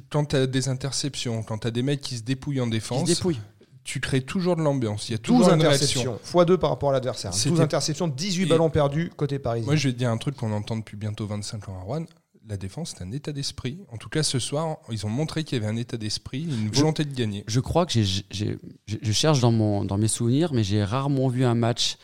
Quand 0.09 0.23
tu 0.23 0.37
as 0.37 0.47
des 0.47 0.69
interceptions, 0.69 1.43
quand 1.43 1.57
tu 1.57 1.67
as 1.67 1.71
des 1.71 1.81
mecs 1.83 1.99
qui 1.99 2.15
se 2.15 2.23
dépouillent 2.23 2.61
en 2.61 2.65
Qui 2.65 2.69
se 2.69 2.75
défense, 2.77 3.03
dépouillent. 3.03 3.41
Tu 3.89 3.99
crées 3.99 4.21
toujours 4.21 4.55
de 4.55 4.61
l'ambiance. 4.61 5.09
Il 5.09 5.13
y 5.13 5.15
a 5.15 5.17
12 5.17 5.25
toujours 5.39 5.53
une 5.53 5.61
réaction. 5.61 6.01
interceptions, 6.01 6.19
x2 6.41 6.57
par 6.57 6.69
rapport 6.69 6.89
à 6.91 6.93
l'adversaire. 6.93 7.31
12 7.31 7.39
C'était- 7.39 7.59
interceptions, 7.61 8.07
18 8.07 8.43
Et- 8.43 8.45
ballons 8.45 8.69
perdus 8.69 9.11
côté 9.15 9.39
parisien. 9.39 9.65
Moi, 9.65 9.75
je 9.75 9.87
vais 9.87 9.93
te 9.93 9.97
dire 9.97 10.09
un 10.11 10.17
truc 10.17 10.35
qu'on 10.35 10.51
entend 10.53 10.77
depuis 10.77 10.95
bientôt 10.97 11.25
25 11.25 11.67
ans 11.69 11.77
à 11.79 11.83
Rouen. 11.83 12.05
La 12.47 12.57
défense, 12.57 12.93
c'est 12.97 13.03
un 13.03 13.11
état 13.11 13.31
d'esprit. 13.31 13.79
En 13.91 13.97
tout 13.97 14.09
cas, 14.09 14.23
ce 14.23 14.39
soir, 14.39 14.77
ils 14.91 15.05
ont 15.05 15.09
montré 15.09 15.43
qu'il 15.43 15.57
y 15.59 15.61
avait 15.63 15.71
un 15.71 15.75
état 15.77 15.97
d'esprit, 15.97 16.43
une 16.43 16.69
Je- 16.73 16.79
volonté 16.79 17.03
de 17.05 17.13
gagner. 17.13 17.43
Je 17.47 17.59
crois 17.59 17.85
que 17.85 17.93
j'ai, 17.93 18.57
je 18.87 19.11
cherche 19.11 19.39
dans, 19.39 19.51
mon, 19.51 19.83
dans 19.85 19.97
mes 19.97 20.07
souvenirs, 20.07 20.51
mais 20.53 20.63
j'ai 20.63 20.83
rarement 20.83 21.27
vu 21.27 21.43
un 21.45 21.55
match 21.55 21.97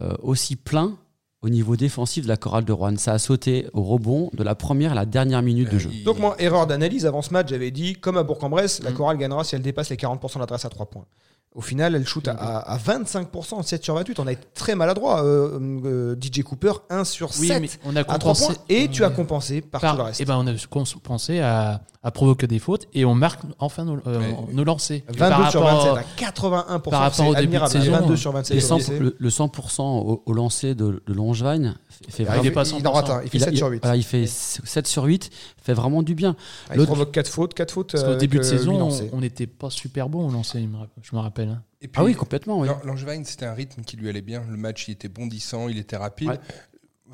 euh, 0.00 0.14
aussi 0.22 0.54
plein 0.56 0.96
au 1.42 1.48
niveau 1.48 1.76
défensif 1.76 2.24
de 2.24 2.28
la 2.28 2.36
chorale 2.36 2.64
de 2.64 2.72
Rouen. 2.72 2.96
Ça 2.96 3.12
a 3.12 3.18
sauté 3.18 3.66
au 3.72 3.82
rebond 3.82 4.30
de 4.34 4.42
la 4.44 4.54
première 4.54 4.92
à 4.92 4.94
la 4.94 5.06
dernière 5.06 5.42
minute 5.42 5.70
de 5.70 5.76
Euh, 5.76 5.78
jeu. 5.80 5.90
il- 5.92 6.04
Donc 6.04 6.18
moi, 6.20 6.36
erreur 6.40 6.66
d'analyse 6.68 7.04
avant 7.06 7.22
ce 7.22 7.32
match, 7.32 7.48
j'avais 7.48 7.70
dit, 7.72 7.94
comme 7.94 8.16
à 8.16 8.22
Bourg-en-Bresse, 8.22 8.82
la 8.82 8.90
Mm. 8.90 8.94
chorale 8.94 9.18
gagnera 9.18 9.42
si 9.44 9.54
elle 9.56 9.62
dépasse 9.62 9.90
les 9.90 9.96
40% 9.96 10.38
d'adresse 10.40 10.64
à 10.64 10.68
3 10.68 10.86
points. 10.86 11.06
Au 11.54 11.60
final, 11.60 11.94
elle 11.96 12.06
shoot 12.06 12.28
à, 12.28 12.32
à 12.58 12.78
25%, 12.78 13.62
7 13.64 13.82
sur 13.82 13.94
28. 13.94 14.20
On 14.20 14.26
a 14.26 14.32
été 14.32 14.46
très 14.54 14.74
maladroit. 14.76 15.24
Euh, 15.24 15.58
euh, 15.84 16.16
DJ 16.20 16.42
Cooper, 16.42 16.72
1 16.90 17.04
sur 17.04 17.32
7 17.32 17.40
Oui, 17.40 17.52
mais 17.62 17.68
on 17.84 17.96
a 17.96 18.00
à 18.00 18.04
3 18.04 18.18
compensé. 18.18 18.44
points. 18.46 18.54
Et 18.68 18.88
tu 18.88 19.02
as 19.02 19.08
Ouais. 19.08 19.14
compensé 19.14 19.60
par, 19.62 19.80
Par- 19.80 19.92
tout 19.92 19.98
le 19.98 20.02
reste. 20.04 20.20
eh 20.20 20.24
ben, 20.24 20.36
on 20.36 20.46
a 20.46 20.52
compensé 20.70 21.40
à, 21.40 21.80
à 22.04 22.10
provoquer 22.12 22.46
des 22.46 22.58
fautes 22.60 22.86
et 22.94 23.04
on 23.04 23.14
marque 23.14 23.40
enfin 23.58 23.84
nos, 23.84 23.96
euh, 24.06 24.20
Mais- 24.20 24.54
nos 24.54 24.62
lancers. 24.62 25.00
22 25.08 25.18
Par 25.18 25.50
sur 25.50 25.62
rapport- 25.62 25.94
27 25.96 25.98
à 25.98 26.16
81%. 26.30 26.90
par 26.90 27.00
rapport 27.00 27.26
au 27.26 27.34
c'est 27.34 27.40
début 27.40 27.52
de 27.56 27.62
admirable. 27.62 27.72
saison, 27.72 27.92
22 27.92 28.12
euh, 28.12 28.16
sur 28.16 28.32
27. 28.32 28.54
Les 28.54 28.60
sur 28.60 28.68
100 28.68 28.76
lycée. 28.76 28.98
le, 29.00 29.16
le 29.18 29.30
100% 29.30 29.82
au, 29.82 30.22
au 30.24 30.32
lancer 30.34 30.74
de, 30.76 31.02
de 31.04 31.12
Longevagne 31.12 31.74
fait, 32.08 32.22
Il, 32.22 32.26
vraiment- 32.26 32.42
il 32.44 32.46
il 32.52 32.58
en 32.58 32.62
100%. 32.62 32.92
rate 32.92 33.10
un. 33.10 33.22
Il 33.24 33.30
fait 33.30 33.38
il 33.38 33.42
a- 33.42 33.46
7 33.46 33.56
sur 33.56 33.66
8. 33.68 33.80
voilà, 33.82 33.96
il 33.96 34.04
fait 34.04 34.26
7 34.28 34.86
sur 34.86 35.04
8, 35.04 35.30
fait 35.60 35.72
vraiment 35.74 36.02
du 36.04 36.14
bien. 36.14 36.36
Ah, 36.68 36.74
il 36.74 36.76
l'autre- 36.78 36.86
provoque 36.90 37.10
4 37.10 37.28
fautes. 37.28 37.54
4 37.54 37.72
fautes. 37.72 37.90
Parce 37.92 38.04
qu'au 38.04 38.10
euh, 38.10 38.16
début 38.16 38.38
de 38.38 38.42
saison, 38.44 38.88
on- 39.12 39.20
n'était 39.20 39.46
pas 39.48 39.70
super 39.70 40.08
bon 40.08 40.28
au 40.28 40.30
lancer, 40.30 40.60
il 40.60 40.68
me 40.68 40.76
rappelle- 40.76 41.02
je 41.02 41.16
me 41.16 41.20
rappelle. 41.42 41.48
hein. 41.54 41.62
Et 41.80 41.88
puis, 41.88 42.00
Ah 42.00 42.04
oui, 42.04 42.14
complètement. 42.14 42.60
Oui. 42.60 42.68
Lan- 42.68 42.80
Langevin, 42.84 43.22
c'était 43.24 43.46
un 43.46 43.54
rythme 43.54 43.82
qui 43.82 43.96
lui 43.96 44.08
allait 44.08 44.20
bien. 44.22 44.42
Le 44.50 44.56
match, 44.56 44.88
il 44.88 44.92
était 44.92 45.08
bondissant, 45.08 45.68
il 45.68 45.78
était 45.78 45.96
rapide. 45.96 46.28
Ouais. 46.30 46.38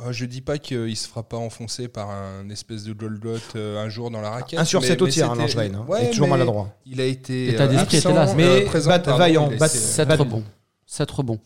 Euh, 0.00 0.12
Je 0.12 0.24
dis 0.24 0.40
pas 0.40 0.58
qu'il 0.58 0.96
se 0.96 1.06
fera 1.06 1.22
pas 1.22 1.36
enfoncer 1.36 1.86
par 1.88 2.10
un 2.10 2.48
espèce 2.50 2.82
de 2.84 2.92
Golgot 2.92 3.36
euh, 3.54 3.84
un 3.84 3.88
jour 3.88 4.10
dans 4.10 4.20
la 4.20 4.30
raquette. 4.30 4.58
1 4.58 4.64
sur 4.64 4.80
mais- 4.80 4.86
7 4.88 5.02
au 5.02 5.08
tir, 5.08 5.30
hein, 5.30 5.36
Langevin. 5.36 5.74
hein. 5.74 5.84
Ouais, 5.88 6.02
Il 6.02 6.06
est 6.08 6.10
toujours 6.10 6.28
maladroit. 6.28 6.74
Il 6.86 7.00
a 7.00 7.04
été 7.04 7.46
L'état 7.52 7.64
euh, 7.64 7.68
d'esprit 7.68 7.98
était 7.98 8.12
là. 8.12 8.28
euh, 8.28 8.34
Mais 8.36 8.60
présent, 8.62 8.90
bat- 8.90 8.98
pardon, 8.98 9.18
vaillant, 9.18 9.48
il 9.50 9.54
a 9.54 9.58
bat- 9.58 9.66
été- 9.66 9.78
7 9.78 10.08
Bad- 10.08 10.20
rebonds. 10.20 10.42
7 10.86 11.10
rebonds. 11.10 11.40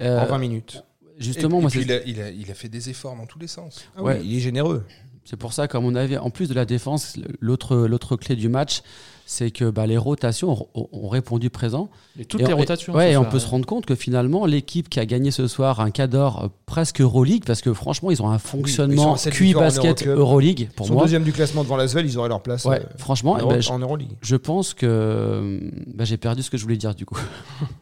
En 0.00 0.04
Euh, 0.04 0.24
20 0.26 0.38
minutes. 0.38 0.82
justement, 1.18 1.58
et, 1.58 1.62
moi, 1.62 1.70
et 1.70 1.72
puis 1.72 1.80
c'est- 1.80 1.86
il, 1.86 1.92
a, 1.92 2.02
il 2.04 2.20
a- 2.20 2.30
il 2.30 2.50
a 2.50 2.54
fait 2.54 2.68
des 2.68 2.90
efforts 2.90 3.16
dans 3.16 3.26
tous 3.26 3.38
les 3.38 3.46
sens. 3.46 3.86
Ah 3.96 4.02
Ouais. 4.02 4.18
oui, 4.20 4.26
il 4.28 4.36
est 4.36 4.40
généreux. 4.40 4.84
C'est 5.24 5.36
pour 5.36 5.52
ça 5.54 5.66
qu'à 5.66 5.80
mon 5.80 5.94
avis, 5.94 6.18
en 6.18 6.30
plus 6.30 6.48
de 6.48 6.54
la 6.54 6.64
défense, 6.66 7.16
l'autre 7.40 7.76
l'autre 7.86 8.16
clé 8.16 8.36
du 8.36 8.48
match, 8.48 8.82
c'est 9.28 9.50
que 9.50 9.68
bah, 9.70 9.86
les 9.88 9.96
rotations 9.98 10.68
ont, 10.74 11.08
répondu 11.08 11.50
présent. 11.50 11.90
Et 12.18 12.24
toutes 12.24 12.42
Et 12.42 12.46
les 12.46 12.52
on- 12.54 12.58
rotations. 12.58 12.94
Ouais, 12.94 13.12
et 13.12 13.16
on 13.16 13.24
peut 13.24 13.34
ouais. 13.34 13.40
se 13.40 13.48
rendre 13.48 13.66
compte 13.66 13.84
que 13.84 13.96
finalement, 13.96 14.46
l'équipe 14.46 14.88
qui 14.88 15.00
a 15.00 15.04
gagné 15.04 15.32
ce 15.32 15.48
soir 15.48 15.80
un 15.80 15.90
cador 15.90 16.44
euh, 16.44 16.48
presque 16.64 17.00
Euroleague, 17.00 17.42
parce 17.44 17.60
que 17.60 17.74
franchement, 17.74 18.12
ils 18.12 18.22
ont 18.22 18.30
un 18.30 18.38
fonctionnement 18.38 19.16
sept 19.16 19.34
QI 19.34 19.52
basket. 19.52 20.06
Euroleague, 20.06 20.70
pour 20.76 20.86
Ils 20.86 20.88
sont 20.88 20.94
moi. 20.94 21.02
deuxième 21.02 21.24
du 21.24 21.32
classement 21.32 21.64
devant 21.64 21.76
Lasvel, 21.76 22.06
ils 22.06 22.16
auraient 22.16 22.28
leur 22.28 22.40
place 22.40 22.64
Ouais, 22.64 22.80
euh, 22.80 22.84
franchement, 22.98 23.32
en, 23.32 23.38
eh 23.38 23.40
Euro- 23.42 23.50
ben, 23.50 23.60
je, 23.60 23.70
en 23.70 23.78
Euroleague. 23.80 24.12
je 24.22 24.36
pense 24.36 24.74
que 24.74 24.86
euh, 24.88 25.60
bah, 25.92 26.04
j'ai 26.04 26.16
perdu 26.18 26.44
ce 26.44 26.50
que 26.50 26.56
je 26.56 26.62
voulais 26.62 26.76
dire 26.76 26.94
du 26.94 27.04
coup. 27.04 27.18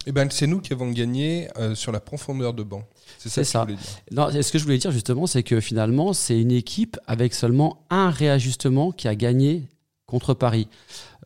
Et 0.06 0.12
ben, 0.12 0.26
c'est 0.30 0.46
nous 0.46 0.60
qui 0.60 0.72
avons 0.72 0.90
gagné 0.90 1.48
euh, 1.58 1.74
sur 1.74 1.92
la 1.92 2.00
profondeur 2.00 2.54
de 2.54 2.62
banc. 2.62 2.82
C'est 3.18 3.28
ça 3.28 3.42
que 3.42 3.46
ça. 3.46 3.58
je 3.60 3.64
voulais 3.74 3.76
dire. 3.82 3.90
Non, 4.12 4.42
ce 4.42 4.50
que 4.50 4.58
je 4.58 4.64
voulais 4.64 4.78
dire 4.78 4.90
justement, 4.92 5.26
c'est 5.26 5.42
que 5.42 5.60
finalement, 5.60 6.14
c'est 6.14 6.40
une 6.40 6.52
équipe 6.52 6.96
avec 7.06 7.34
seulement 7.34 7.84
un 7.90 8.08
réajustement 8.08 8.92
qui 8.92 9.08
a 9.08 9.14
gagné 9.14 9.64
contre 10.14 10.34
Paris. 10.34 10.68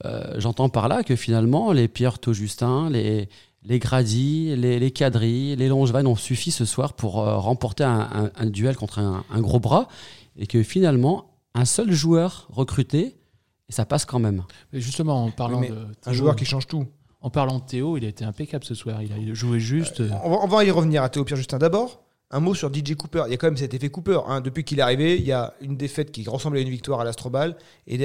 Euh, 0.05 0.35
J'entends 0.39 0.69
par 0.71 0.89
là 0.89 1.03
que 1.03 1.15
finalement, 1.17 1.73
les 1.73 1.89
Pierre 1.89 2.17
Justin, 2.31 2.89
les, 2.91 3.29
les 3.63 3.79
Grady, 3.79 4.55
les, 4.57 4.79
les 4.79 4.91
Cadry, 4.91 5.57
les 5.57 5.69
Longevan 5.69 6.07
ont 6.07 6.17
suffi 6.17 6.51
ce 6.51 6.65
soir 6.65 6.93
pour 6.95 7.21
euh, 7.21 7.37
remporter 7.37 7.85
un, 7.85 8.01
un- 8.01 8.31
un 8.35 8.47
duel 8.47 8.77
contre 8.77 8.99
un, 9.01 9.25
un 9.31 9.41
gros 9.41 9.61
bras 9.61 9.89
et 10.37 10.47
que 10.47 10.63
finalement, 10.63 11.27
un 11.55 11.65
seul 11.65 11.93
joueur 11.93 12.47
recruté 12.51 13.17
et 13.69 13.73
ça 13.73 13.85
passe 13.85 14.05
quand 14.07 14.19
même. 14.21 14.45
Mais 14.73 14.81
justement, 14.81 15.25
en 15.25 15.31
parlant 15.31 15.61
de 15.61 15.75
Un 16.07 16.13
joueur 16.13 16.37
qui 16.37 16.45
change 16.47 16.67
tout. 16.67 16.87
en 17.21 17.31
parlant 17.31 17.59
de 17.59 17.65
Théo, 17.65 17.97
il 17.99 18.05
a 18.05 18.09
été 18.09 18.25
impeccable 18.25 18.65
ce 18.65 18.75
soir. 18.75 19.03
Il 19.03 19.31
a 19.31 19.35
joué 19.35 19.61
juste. 19.61 20.01
euh, 20.01 20.09
On 20.25 20.31
va, 20.31 20.37
on 20.43 20.47
va 20.47 20.65
y 20.65 20.71
revenir 20.71 21.03
à 21.03 21.09
Théo 21.11 21.25
Pierre-Justin. 21.25 21.59
D'abord, 21.59 22.01
un 22.31 22.41
mot 22.41 22.55
sur 22.55 22.73
DJ 22.73 22.95
Cooper. 22.95 23.25
Il 23.27 23.31
y 23.33 23.35
a 23.35 23.37
quand 23.37 23.47
même 23.49 23.57
cet 23.57 23.75
effet 23.75 23.89
Cooper. 23.91 24.21
hein. 24.29 24.41
Depuis 24.41 24.63
qu'il 24.65 24.79
est 24.79 24.83
arrivé, 24.83 25.17
il 25.19 25.25
y 25.27 25.33
a 25.33 25.53
une 25.61 25.77
défaite 25.77 26.13
qui 26.13 26.27
ressemble 26.29 26.59
à 26.59 26.61
une 26.61 26.69
victoire 26.71 27.01
à 27.01 27.05
l'Astrobal. 27.05 27.57
Et 27.87 27.99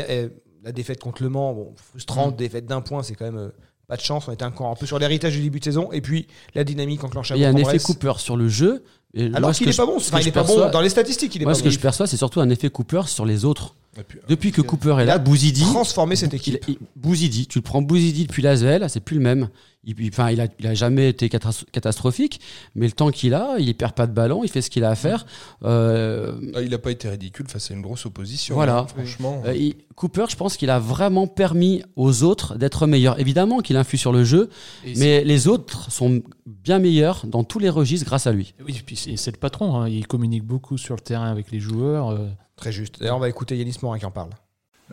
la 0.63 0.71
défaite 0.71 0.99
contre 0.99 1.23
Le 1.23 1.29
Mans, 1.29 1.53
bon, 1.53 1.73
frustrante, 1.75 2.35
défaite 2.35 2.65
d'un 2.65 2.81
point, 2.81 3.03
c'est 3.03 3.15
quand 3.15 3.25
même 3.25 3.37
euh, 3.37 3.49
pas 3.87 3.97
de 3.97 4.01
chance. 4.01 4.27
On 4.27 4.31
était 4.31 4.45
encore 4.45 4.71
un 4.71 4.75
peu 4.75 4.85
sur 4.85 4.97
l'héritage 4.97 5.33
du 5.33 5.41
début 5.41 5.59
de 5.59 5.65
saison. 5.65 5.91
Et 5.91 6.01
puis, 6.01 6.27
la 6.55 6.63
dynamique 6.63 7.03
enclenche 7.03 7.31
à 7.31 7.35
Il 7.35 7.41
y 7.41 7.45
a 7.45 7.49
un 7.49 7.55
effet 7.55 7.79
Cooper 7.79 8.13
sur 8.17 8.37
le 8.37 8.47
jeu. 8.47 8.83
Et 9.13 9.29
Alors 9.33 9.53
ce 9.53 9.59
qu'il 9.59 9.67
n'est 9.67 9.75
pas 9.75 9.85
bon. 9.85 9.97
Enfin, 9.97 10.17
il 10.17 10.21
je 10.21 10.27
n'est 10.27 10.31
pas 10.31 10.43
bon 10.43 10.69
dans 10.71 10.81
les 10.81 10.89
statistiques. 10.89 11.35
Il 11.35 11.41
est 11.41 11.45
Moi, 11.45 11.53
pas 11.53 11.59
ce 11.59 11.63
que 11.63 11.69
je 11.69 11.79
perçois, 11.79 12.07
c'est 12.07 12.17
surtout 12.17 12.39
un 12.39 12.49
effet 12.49 12.69
Cooper 12.69 13.03
sur 13.07 13.25
les 13.25 13.45
autres. 13.45 13.75
Puis, 14.07 14.19
Depuis 14.27 14.51
que 14.51 14.61
Cooper 14.61 14.95
est 14.99 15.05
là, 15.05 15.15
a 15.15 15.17
Bouzidi, 15.19 15.61
transformé 15.61 16.15
cette 16.15 16.33
équipe. 16.33 16.65
Bouzidi, 16.95 17.45
tu 17.45 17.59
le 17.59 17.63
prends 17.63 17.81
Bouzidi 17.81 18.25
depuis 18.25 18.41
l'Asvel, 18.41 18.89
c'est 18.89 19.01
plus 19.01 19.17
le 19.17 19.21
même. 19.21 19.49
Il, 19.85 19.99
il- 19.99 20.09
enfin, 20.09 20.31
il, 20.31 20.39
a, 20.41 20.47
il 20.59 20.67
a 20.67 20.73
jamais 20.73 21.09
été 21.09 21.27
catastro- 21.27 21.65
catastrophique, 21.71 22.39
mais 22.75 22.85
le 22.85 22.91
temps 22.93 23.11
qu'il 23.11 23.33
a, 23.33 23.55
il 23.59 23.75
perd 23.75 23.93
pas 23.93 24.07
de 24.07 24.13
ballon, 24.13 24.43
il 24.43 24.49
fait 24.49 24.61
ce 24.61 24.69
qu'il 24.69 24.83
a 24.83 24.89
à 24.89 24.95
faire. 24.95 25.25
Euh, 25.63 26.33
ah, 26.55 26.61
il 26.61 26.69
n'a 26.69 26.77
pas 26.77 26.91
été 26.91 27.09
ridicule 27.09 27.47
face 27.47 27.71
à 27.71 27.73
une 27.73 27.81
grosse 27.81 28.05
opposition. 28.05 28.55
Voilà. 28.55 28.79
hein, 28.79 28.87
franchement. 28.87 29.41
euh, 29.45 29.55
il- 29.55 29.75
Cooper, 29.95 30.25
je 30.29 30.35
pense 30.35 30.57
qu'il 30.57 30.69
a 30.69 30.79
vraiment 30.79 31.27
permis 31.27 31.83
aux 31.95 32.23
autres 32.23 32.57
d'être 32.57 32.87
meilleurs. 32.87 33.19
Évidemment 33.19 33.59
qu'il 33.59 33.77
influe 33.77 33.97
sur 33.97 34.11
le 34.11 34.23
jeu, 34.23 34.49
et 34.85 34.93
mais 34.97 35.23
les 35.23 35.47
autres 35.47 35.91
sont 35.91 36.21
bien 36.47 36.79
meilleurs 36.79 37.25
dans 37.27 37.43
tous 37.43 37.59
les 37.59 37.69
registres 37.69 38.05
grâce 38.05 38.25
à 38.25 38.31
lui. 38.31 38.53
Oui, 38.65 38.81
puis 38.85 38.95
c'est 38.95 39.15
c'est 39.17 39.31
le 39.31 39.37
patron. 39.37 39.75
hein. 39.79 39.87
Il 39.89 40.07
communique 40.07 40.43
beaucoup 40.43 40.77
sur 40.77 40.95
le 40.95 41.01
terrain 41.01 41.29
avec 41.29 41.51
les 41.51 41.59
joueurs. 41.59 42.09
euh, 42.09 42.27
Très 42.55 42.71
juste. 42.71 42.99
D'ailleurs, 42.99 43.17
on 43.17 43.19
va 43.19 43.29
écouter 43.29 43.57
Yanis 43.57 43.77
Morin 43.81 43.99
qui 43.99 44.05
en 44.05 44.11
parle. 44.11 44.29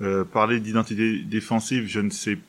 Euh, 0.02 0.24
parler 0.24 0.60
d'identité 0.60 1.22
défensive, 1.22 1.84
je 1.86 2.00
ne 2.00 2.10
sais 2.10 2.36
pas 2.36 2.40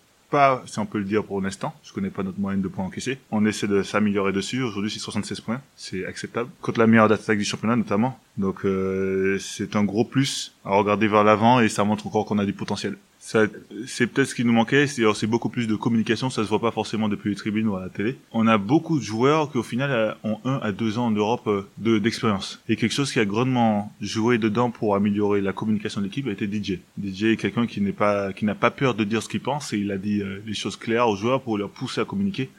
si 0.66 0.80
on 0.80 0.86
peut 0.86 1.00
le 1.00 1.06
dire 1.06 1.24
pour 1.24 1.42
l'instant. 1.42 1.74
Je 1.84 1.94
connais 1.94 2.10
pas 2.10 2.24
notre 2.24 2.40
moyenne 2.40 2.62
de 2.62 2.68
points 2.68 2.86
encaissés. 2.86 3.20
On 3.32 3.46
essaie 3.46 3.68
de 3.68 3.84
s'améliorer 3.84 4.32
dessus. 4.32 4.62
Aujourd'hui, 4.62 4.92
c'est 4.92 5.00
76 5.00 5.42
points. 5.42 5.62
C'est 5.76 6.06
acceptable. 6.06 6.50
Contre 6.62 6.80
la 6.80 6.88
meilleure 6.88 7.12
attaque 7.12 7.38
du 7.38 7.46
championnat, 7.46 7.76
notamment. 7.76 8.18
Donc, 8.38 8.66
euh, 8.66 9.38
c'est 9.40 9.76
un 9.76 9.84
gros 9.84 10.06
plus 10.06 10.54
à 10.66 10.72
regarder 10.72 11.08
vers 11.08 11.24
l'avant 11.24 11.60
et 11.60 11.70
ça 11.70 11.84
montre 11.84 12.08
encore 12.08 12.26
qu'on 12.26 12.40
a 12.40 12.46
du 12.46 12.54
potentiel. 12.54 12.98
C'est 13.24 14.08
peut-être 14.08 14.30
ce 14.30 14.36
qui 14.36 14.44
nous 14.44 14.52
manquait. 14.52 14.88
C'est, 14.88 15.28
beaucoup 15.28 15.50
plus 15.50 15.68
de 15.68 15.76
communication. 15.76 16.32
Ça 16.32 16.44
se 16.44 16.50
voit 16.50 16.60
pas 16.60 16.72
forcément 16.72 17.08
depuis 17.08 17.30
les 17.30 17.36
tribunes 17.36 17.68
ou 17.68 17.76
à 17.76 17.82
la 17.82 17.90
télé. 17.90 18.18
On 18.32 18.48
a 18.48 18.58
beaucoup 18.58 18.98
de 18.98 19.04
joueurs 19.04 19.52
qui, 19.52 19.60
au 19.60 19.64
final, 19.64 19.92
euh, 19.92 20.14
ont 20.24 20.40
un 20.44 20.58
à 20.58 20.72
deux 20.72 20.98
ans 20.98 21.06
en 21.06 21.12
Europe 21.12 21.48
euh, 21.48 21.68
de, 21.78 22.00
d'expérience. 22.00 22.60
Et 22.68 22.76
quelque 22.76 22.94
chose 22.94 23.12
qui 23.14 23.20
a 23.20 23.26
grandement 23.26 23.94
joué 24.02 24.40
dedans 24.40 24.72
pour 24.72 24.96
améliorer 24.96 25.40
la 25.40 25.54
communication 25.54 26.02
de 26.02 26.08
l'équipe 26.08 26.28
a 26.28 26.32
été 26.32 26.48
DJ. 26.48 26.80
DJ 27.02 27.26
est 27.26 27.38
quelqu'un 27.38 27.68
qui 27.68 27.80
n'est 27.80 27.92
pas, 27.92 28.34
qui 28.34 28.44
n'a 28.44 28.56
pas 28.56 28.72
peur 28.72 28.96
de 28.96 29.04
dire 29.04 29.22
ce 29.22 29.30
qu'il 29.30 29.42
pense 29.42 29.72
et 29.72 29.78
il 29.78 29.92
a 29.92 30.00
dit 30.00 30.22
euh, 30.22 30.42
les 30.48 30.56
choses 30.56 30.76
claires 30.76 31.08
aux 31.08 31.16
joueurs 31.16 31.42
pour 31.42 31.60
leur 31.60 31.70
pousser 31.70 32.02
à 32.02 32.06
communiquer. 32.06 32.50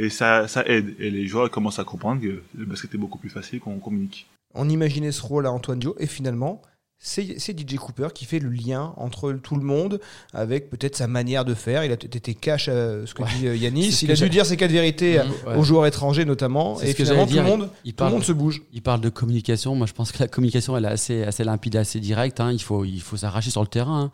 Et 0.00 0.10
ça, 0.10 0.48
ça 0.48 0.64
aide. 0.66 0.96
Et 0.98 1.10
les 1.10 1.28
joueurs 1.28 1.48
commencent 1.48 1.78
à 1.78 1.84
comprendre 1.84 2.20
que 2.20 2.42
le 2.56 2.64
basket 2.66 2.92
est 2.92 2.98
beaucoup 2.98 3.18
plus 3.18 3.30
facile 3.30 3.60
quand 3.60 3.70
on 3.70 3.78
communique. 3.78 4.26
On 4.54 4.68
imaginait 4.68 5.12
ce 5.12 5.22
rôle 5.22 5.46
à 5.46 5.52
Antoine 5.52 5.78
Dio 5.78 5.94
et 6.00 6.06
finalement 6.06 6.60
c'est 7.00 7.58
DJ 7.58 7.76
Cooper 7.76 8.08
qui 8.14 8.24
fait 8.24 8.40
le 8.40 8.48
lien 8.50 8.92
entre 8.96 9.32
tout 9.32 9.54
le 9.54 9.62
monde 9.62 10.00
avec 10.34 10.68
peut-être 10.68 10.96
sa 10.96 11.06
manière 11.06 11.44
de 11.44 11.54
faire. 11.54 11.84
Il 11.84 11.92
a 11.92 11.96
peut-être 11.96 12.16
été 12.16 12.34
cash 12.34 12.68
à 12.68 13.06
ce 13.06 13.14
que 13.14 13.22
Ouais. 13.22 13.28
dit 13.38 13.46
euh, 13.46 13.56
Yanis. 13.56 13.92
Ce 13.92 14.04
Il 14.04 14.10
a 14.10 14.14
dû 14.14 14.28
dire 14.28 14.44
ses 14.44 14.56
quatre 14.56 14.72
vérités 14.72 15.20
ouais. 15.20 15.56
aux 15.56 15.62
joueurs 15.62 15.86
étrangers 15.86 16.24
notamment. 16.24 16.80
Et 16.80 16.92
finalement 16.94 17.26
tout 17.26 17.34
le 17.36 17.42
monde, 17.42 17.70
Il 17.84 17.92
tout 17.92 17.94
le 17.94 17.94
parle, 17.94 18.12
monde 18.12 18.24
se 18.24 18.32
bouge. 18.32 18.62
il 18.72 18.82
parle 18.82 19.00
de 19.00 19.08
communication. 19.08 19.74
Moi, 19.76 19.86
je 19.86 19.92
pense 19.92 20.10
que 20.12 20.18
la 20.18 20.28
communication, 20.28 20.76
elle 20.76 20.84
est 20.86 20.88
assez, 20.88 21.22
assez 21.22 21.44
limpide, 21.44 21.76
assez 21.76 22.00
directe. 22.00 22.40
hein. 22.40 22.50
Il 22.52 22.60
faut, 22.62 22.84
il 22.84 23.00
faut 23.00 23.16
s'arracher 23.16 23.50
sur 23.50 23.60
le 23.62 23.68
terrain. 23.68 24.02
hein. 24.04 24.10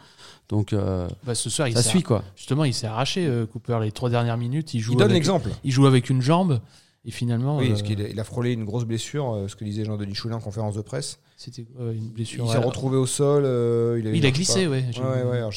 Donc, 0.50 0.74
euh, 0.74 1.08
bah, 1.24 1.34
ce 1.34 1.48
soir, 1.48 1.68
il 1.68 1.74
ça 1.74 1.82
s'est- 1.82 1.88
suit 1.88 2.02
quoi. 2.02 2.22
Justement, 2.36 2.64
il 2.64 2.74
s'est 2.74 2.86
arraché, 2.86 3.26
euh, 3.26 3.46
Cooper, 3.46 3.78
les 3.82 3.92
trois 3.92 4.10
dernières 4.10 4.36
minutes. 4.36 4.74
Il 4.74 4.80
joue, 4.80 4.92
Il 4.92 4.98
donne 4.98 5.12
l'exemple. 5.12 5.48
il 5.64 5.72
joue 5.72 5.86
avec 5.86 6.10
une 6.10 6.20
jambe. 6.20 6.60
Et 7.06 7.10
finalement, 7.10 7.58
Oui, 7.58 7.70
euh, 7.70 7.74
qu'il 7.76 8.00
a, 8.00 8.08
il 8.08 8.18
a 8.18 8.24
frôlé 8.24 8.52
une 8.52 8.64
grosse 8.64 8.84
blessure, 8.84 9.30
euh, 9.34 9.48
ce 9.48 9.56
que 9.56 9.64
disait 9.64 9.84
Jean-Denis 9.84 10.14
Choulin 10.14 10.36
en 10.36 10.40
conférence 10.40 10.74
de 10.74 10.80
presse. 10.80 11.18
c'était 11.36 11.66
euh, 11.78 11.92
une 11.92 12.08
blessure. 12.08 12.46
Il 12.46 12.50
s'est 12.50 12.56
retrouvé 12.58 12.96
au 12.96 13.04
sol. 13.06 13.42
il 13.44 14.06
a, 14.08 14.10
Il 14.12 14.22
je 14.24 14.28
glissé, 14.30 14.64
pas. 14.64 14.70
ouais. 14.70 14.84
Ouais, 14.98 15.22
ouais, 15.22 15.40
moi, 15.42 15.50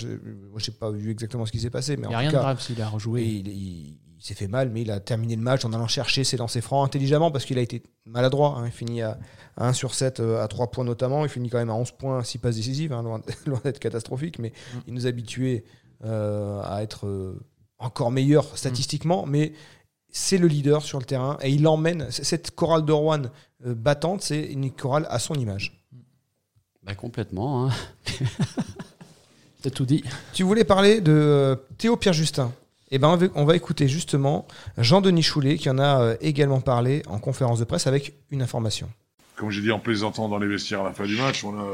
j'ai 0.60 0.72
pas 0.74 0.92
vu 0.92 1.10
exactement 1.10 1.46
ce 1.46 1.52
qui 1.54 1.60
s'est 1.60 1.70
passé, 1.70 1.96
mais 1.96 2.04
Il 2.08 2.10
n'y 2.10 2.16
a 2.16 2.18
rien 2.20 2.32
cas, 2.32 2.38
de 2.38 2.42
grave 2.44 2.62
s'il 2.62 2.82
a 2.82 2.90
rejoué. 2.90 3.24
Il, 3.24 3.48
il- 3.48 3.98
il 4.20 4.24
s'est 4.26 4.34
fait 4.34 4.48
mal, 4.48 4.72
mais 4.72 4.82
il 4.82 4.90
a 4.90 5.00
terminé 5.00 5.36
le 5.36 5.42
match 5.44 5.64
en 5.64 5.72
allant 5.74 5.88
chercher 5.88 6.24
ses 6.24 6.38
lancers 6.38 6.64
francs 6.64 6.84
intelligemment 6.84 7.30
parce 7.30 7.46
qu'il 7.46 7.60
a 7.60 7.62
été 7.62 7.84
maladroit. 8.08 8.56
hein. 8.58 8.64
Il 8.66 8.72
finit 8.72 9.04
à, 9.04 9.20
à 9.56 9.68
1 9.70 9.74
sur 9.74 9.94
7, 9.94 10.20
euh, 10.20 10.44
à 10.44 10.48
3 10.48 10.72
points 10.72 10.84
notamment. 10.84 11.24
Il 11.24 11.30
finit 11.30 11.50
quand 11.50 11.60
même 11.60 11.70
à 11.70 11.76
11 11.76 11.92
points, 11.92 12.24
6 12.24 12.40
passes 12.40 12.56
décisives, 12.56 12.92
hein, 12.94 13.04
loin, 13.04 13.22
loin 13.46 13.62
d'être 13.64 13.78
catastrophique, 13.80 14.40
mais 14.40 14.50
Mm. 14.50 14.78
il 14.88 14.94
nous 14.96 15.06
habituait 15.08 15.64
à 16.04 16.80
être 16.82 17.36
encore 17.80 18.12
meilleur 18.12 18.58
statistiquement. 18.58 19.26
Mais 19.28 19.54
c'est 20.18 20.40
le 20.40 20.48
leader 20.48 20.82
sur 20.82 20.98
le 20.98 21.06
terrain 21.06 21.38
et 21.42 21.52
il 21.52 21.68
emmène. 21.68 22.08
Cette 22.10 22.52
chorale 22.56 22.84
de 22.86 22.92
Rouen 22.92 23.22
euh, 23.66 23.76
battante, 23.76 24.24
c'est 24.24 24.42
une 24.46 24.72
chorale 24.72 25.06
à 25.12 25.20
son 25.20 25.36
image. 25.36 25.80
Bah, 26.84 26.96
complètement. 26.96 27.68
hein. 27.68 27.72
T'as 29.62 29.70
tout 29.70 29.86
dit. 29.86 30.04
Tu 30.34 30.44
voulais 30.44 30.64
parler 30.64 31.02
de 31.02 31.12
euh, 31.12 31.56
Théo 31.78 31.98
Pierre-Justin. 31.98 32.52
Eh 32.90 33.00
ben, 33.00 33.20
on 33.36 33.44
va- 33.46 33.56
écouter 33.56 33.88
justement 33.88 34.48
Jean-Denis 34.78 35.24
Choulet 35.24 35.58
qui 35.58 35.70
en 35.70 35.78
a 35.78 36.02
euh, 36.02 36.16
également 36.22 36.62
parlé 36.62 37.04
en 37.08 37.20
conférence 37.20 37.60
de 37.60 37.66
presse 37.66 37.86
avec 37.86 38.14
une 38.32 38.42
information. 38.42 38.90
Comme 39.36 39.52
j'ai 39.52 39.62
dit 39.62 39.72
en 39.72 39.80
plaisantant 39.80 40.30
dans 40.30 40.40
les 40.40 40.48
vestiaires 40.48 40.82
à 40.82 40.86
la 40.86 40.94
fin 40.94 41.06
du 41.06 41.16
match, 41.18 41.44
on 41.44 41.60
a, 41.60 41.66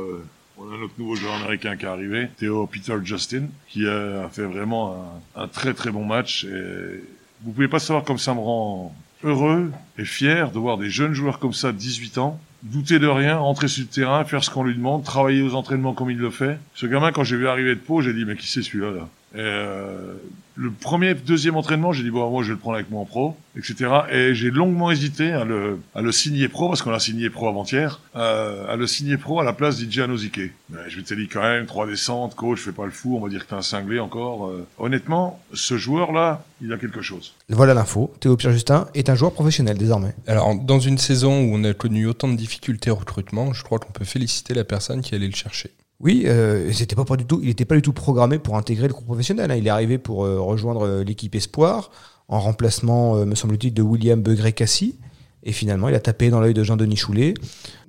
on 0.57 0.63
a 0.73 0.77
notre 0.77 0.93
nouveau 0.97 1.15
joueur 1.15 1.33
américain 1.35 1.77
qui 1.77 1.85
est 1.85 1.89
arrivé, 1.89 2.29
Theo 2.37 2.65
Peter 2.67 2.95
Justin, 3.03 3.45
qui 3.69 3.87
a 3.87 4.27
fait 4.29 4.43
vraiment 4.43 5.07
un, 5.35 5.43
un 5.43 5.47
très 5.47 5.73
très 5.73 5.91
bon 5.91 6.03
match. 6.03 6.45
Et 6.45 7.03
vous 7.43 7.51
pouvez 7.51 7.67
pas 7.67 7.79
savoir 7.79 8.03
comme 8.03 8.17
ça 8.17 8.33
me 8.33 8.39
rend 8.39 8.95
heureux 9.23 9.71
et 9.97 10.05
fier 10.05 10.51
de 10.51 10.59
voir 10.59 10.77
des 10.77 10.89
jeunes 10.89 11.13
joueurs 11.13 11.39
comme 11.39 11.53
ça 11.53 11.71
de 11.71 11.77
18 11.77 12.17
ans 12.17 12.39
douter 12.63 12.97
de 12.97 13.07
rien, 13.07 13.37
rentrer 13.37 13.67
sur 13.67 13.83
le 13.83 13.89
terrain, 13.89 14.23
faire 14.23 14.43
ce 14.43 14.49
qu'on 14.49 14.63
lui 14.63 14.75
demande, 14.75 15.03
travailler 15.03 15.41
aux 15.41 15.53
entraînements 15.53 15.93
comme 15.93 16.09
il 16.09 16.17
le 16.17 16.29
fait. 16.29 16.57
Ce 16.75 16.85
gamin, 16.85 17.11
quand 17.11 17.23
j'ai 17.23 17.35
vu 17.35 17.47
arriver 17.47 17.75
de 17.75 17.79
Pau, 17.79 18.01
j'ai 18.01 18.13
dit 18.13 18.25
mais 18.25 18.35
qui 18.35 18.47
c'est 18.47 18.61
celui-là 18.61 18.91
là? 18.91 19.09
Euh, 19.35 20.13
le 20.55 20.69
premier, 20.71 21.15
deuxième 21.15 21.55
entraînement, 21.55 21.93
j'ai 21.93 22.03
dit 22.03 22.11
bon, 22.11 22.29
moi 22.29 22.43
je 22.43 22.49
vais 22.49 22.53
le 22.53 22.59
prendre 22.59 22.75
avec 22.75 22.91
moi 22.91 23.01
en 23.01 23.05
pro, 23.05 23.35
etc. 23.57 23.89
Et 24.11 24.35
j'ai 24.35 24.51
longuement 24.51 24.91
hésité 24.91 25.31
à 25.31 25.43
le, 25.45 25.79
à 25.95 26.01
le 26.01 26.11
signer 26.11 26.47
pro 26.47 26.69
parce 26.69 26.83
qu'on 26.83 26.91
l'a 26.91 26.99
signé 26.99 27.31
pro 27.31 27.47
avant-hier, 27.47 27.99
euh, 28.15 28.71
à 28.71 28.75
le 28.75 28.85
signer 28.85 29.17
pro 29.17 29.39
à 29.39 29.43
la 29.43 29.53
place 29.53 29.77
d'Idji 29.77 30.01
Anozike. 30.01 30.51
Mais 30.69 30.89
je 30.89 30.97
m'étais 30.97 31.15
dit 31.15 31.27
quand 31.27 31.41
même 31.41 31.65
trois 31.65 31.87
descentes, 31.87 32.35
coach, 32.35 32.59
fais 32.59 32.71
pas 32.71 32.85
le 32.85 32.91
fou, 32.91 33.17
on 33.17 33.23
va 33.23 33.29
dire 33.29 33.43
que 33.43 33.49
t'es 33.49 33.55
un 33.55 33.63
cinglé 33.63 33.99
encore. 33.99 34.47
Euh, 34.47 34.67
honnêtement, 34.77 35.41
ce 35.53 35.77
joueur-là, 35.77 36.45
il 36.61 36.71
a 36.71 36.77
quelque 36.77 37.01
chose. 37.01 37.33
Voilà 37.49 37.73
l'info. 37.73 38.13
Théo 38.19 38.37
Pierre-Justin 38.37 38.87
est 38.93 39.09
un 39.09 39.15
joueur 39.15 39.33
professionnel 39.33 39.77
désormais. 39.77 40.13
Alors, 40.27 40.53
dans 40.55 40.79
une 40.79 40.99
saison 40.99 41.41
où 41.41 41.55
on 41.55 41.63
a 41.63 41.73
connu 41.73 42.05
autant 42.05 42.27
de 42.27 42.37
difficultés 42.37 42.91
au 42.91 42.95
recrutement, 42.95 43.53
je 43.53 43.63
crois 43.63 43.79
qu'on 43.79 43.91
peut 43.91 44.05
féliciter 44.05 44.53
la 44.53 44.63
personne 44.63 45.01
qui 45.01 45.15
allait 45.15 45.27
le 45.27 45.35
chercher. 45.35 45.71
Oui, 45.99 46.23
euh, 46.25 46.71
c'était 46.73 46.95
pas, 46.95 47.05
pas 47.05 47.15
du 47.15 47.25
tout, 47.25 47.39
il 47.41 47.47
n'était 47.47 47.65
pas 47.65 47.75
du 47.75 47.81
tout 47.81 47.93
programmé 47.93 48.37
pour 48.39 48.57
intégrer 48.57 48.87
le 48.87 48.93
groupe 48.93 49.05
professionnel. 49.05 49.51
hein. 49.51 49.55
Il 49.55 49.67
est 49.67 49.69
arrivé 49.69 49.97
pour 49.97 50.25
euh, 50.25 50.39
rejoindre 50.41 50.85
euh, 50.85 51.03
l'équipe 51.03 51.33
Espoir 51.35 51.91
en 52.27 52.39
remplacement, 52.39 53.15
euh, 53.15 53.25
me 53.25 53.35
semble-t-il, 53.35 53.73
de 53.73 53.81
William 53.81 54.21
Begré-Cassis. 54.21 54.95
Et 55.43 55.51
finalement, 55.51 55.89
il 55.89 55.95
a 55.95 55.99
tapé 55.99 56.29
dans 56.29 56.39
l'œil 56.39 56.53
de 56.53 56.63
Jean-Denis 56.63 56.95
Choulet. 56.95 57.33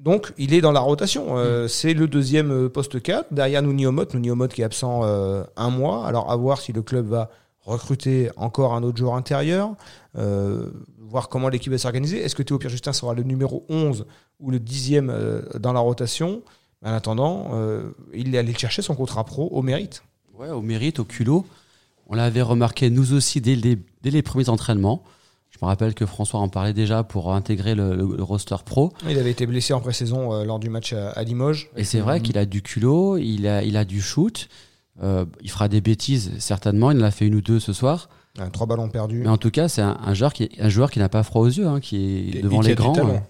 Donc, 0.01 0.33
il 0.39 0.53
est 0.55 0.61
dans 0.61 0.73
la 0.73 0.81
rotation. 0.81 1.39
Euh, 1.39 1.67
C'est 1.69 1.95
le 1.95 2.09
deuxième 2.09 2.69
poste 2.69 3.01
4, 3.01 3.33
derrière 3.33 3.63
Nouni 3.63 3.87
Omot. 3.87 4.07
Nouni 4.13 4.31
Omot 4.31 4.49
qui 4.49 4.63
est 4.63 4.65
absent 4.65 5.03
euh, 5.05 5.45
un 5.57 5.71
mois. 5.71 6.07
Alors, 6.07 6.31
à 6.31 6.37
voir 6.37 6.61
si 6.61 6.73
le 6.73 6.83
club 6.83 7.07
va 7.07 7.31
recruter 7.63 8.29
encore 8.37 8.75
un 8.75 8.83
autre 8.83 8.99
joueur 8.99 9.15
intérieur, 9.15 9.75
euh, 10.19 10.69
voir 10.99 11.29
comment 11.29 11.49
l'équipe 11.49 11.73
va 11.73 11.79
s'organiser. 11.79 12.23
Est-ce 12.23 12.35
que 12.35 12.43
Théo 12.43 12.59
Pierre-Justin 12.59 12.93
sera 12.93 13.15
le 13.15 13.23
numéro 13.23 13.65
11 13.69 14.05
ou 14.41 14.51
le 14.51 14.59
dixième 14.59 15.15
dans 15.59 15.73
la 15.73 15.81
rotation? 15.81 16.43
En 16.85 16.93
attendant, 16.93 17.51
euh, 17.55 17.91
il 18.15 18.35
est 18.35 18.39
allé 18.39 18.55
chercher 18.55 18.83
son 18.83 18.95
contrat 18.95 19.25
pro 19.25 19.49
au 19.51 19.63
mérite. 19.63 20.03
Ouais, 20.39 20.51
au 20.51 20.61
mérite, 20.63 20.99
au 20.99 21.05
culot. 21.05 21.47
On 22.09 22.15
l'avait 22.15 22.43
remarqué 22.43 22.91
nous 22.91 23.13
aussi 23.15 23.41
dès, 23.41 23.57
le- 23.57 23.79
dès 24.03 24.11
les 24.11 24.23
premiers 24.23 24.49
entraînements. 24.51 25.03
Je 25.51 25.59
me 25.63 25.67
rappelle 25.67 25.95
que 25.95 26.05
François 26.05 26.41
en 26.41 26.49
parlait 26.49 26.73
déjà 26.73 27.05
pour 27.05 27.33
intégrer 27.33 27.75
le, 27.75 28.05
roster 28.23 28.57
pro. 28.67 28.93
Il 29.09 29.17
avait 29.19 29.31
été 29.31 29.47
blessé 29.47 29.73
en 29.73 29.81
pré-saison 29.81 30.33
euh, 30.35 30.45
lors 30.45 30.59
du 30.59 30.69
match 30.69 30.93
à, 30.93 31.11
à 31.11 31.23
Limoges. 31.23 31.71
Et 31.77 31.85
c'est 31.85 32.01
vrai 32.01 32.21
qu'il 32.21 32.37
a 32.37 32.45
du 32.45 32.61
culot, 32.61 33.17
il 33.19 33.47
a, 33.47 33.63
il 33.63 33.77
a 33.77 33.85
du 33.85 34.03
shoot. 34.03 34.49
Euh, 35.03 35.25
il 35.41 35.51
fera 35.51 35.69
des 35.69 35.81
bêtises, 35.81 36.33
certainement. 36.39 36.91
Il 36.91 36.99
en 37.01 37.05
a 37.05 37.11
fait 37.11 37.27
une 37.27 37.37
ou 37.37 37.41
deux 37.41 37.61
ce 37.61 37.73
soir. 37.73 38.09
Trois 38.53 38.67
ballons 38.67 38.89
perdus. 38.89 39.21
Mais 39.21 39.29
en 39.29 39.39
tout 39.39 39.53
cas, 39.53 39.69
c'est 39.69 39.81
un, 39.81 39.97
un 40.05 40.13
joueur 40.13 40.33
qui, 40.33 40.51
un 40.59 40.69
joueur 40.69 40.91
qui 40.91 40.99
n'a 40.99 41.09
pas 41.09 41.23
froid 41.23 41.43
aux 41.43 41.47
yeux, 41.49 41.67
hein, 41.69 41.79
qui 41.81 42.33
est 42.37 42.43
devant 42.43 42.61
les 42.61 42.75
grands. 42.75 42.93
talent. 42.93 43.25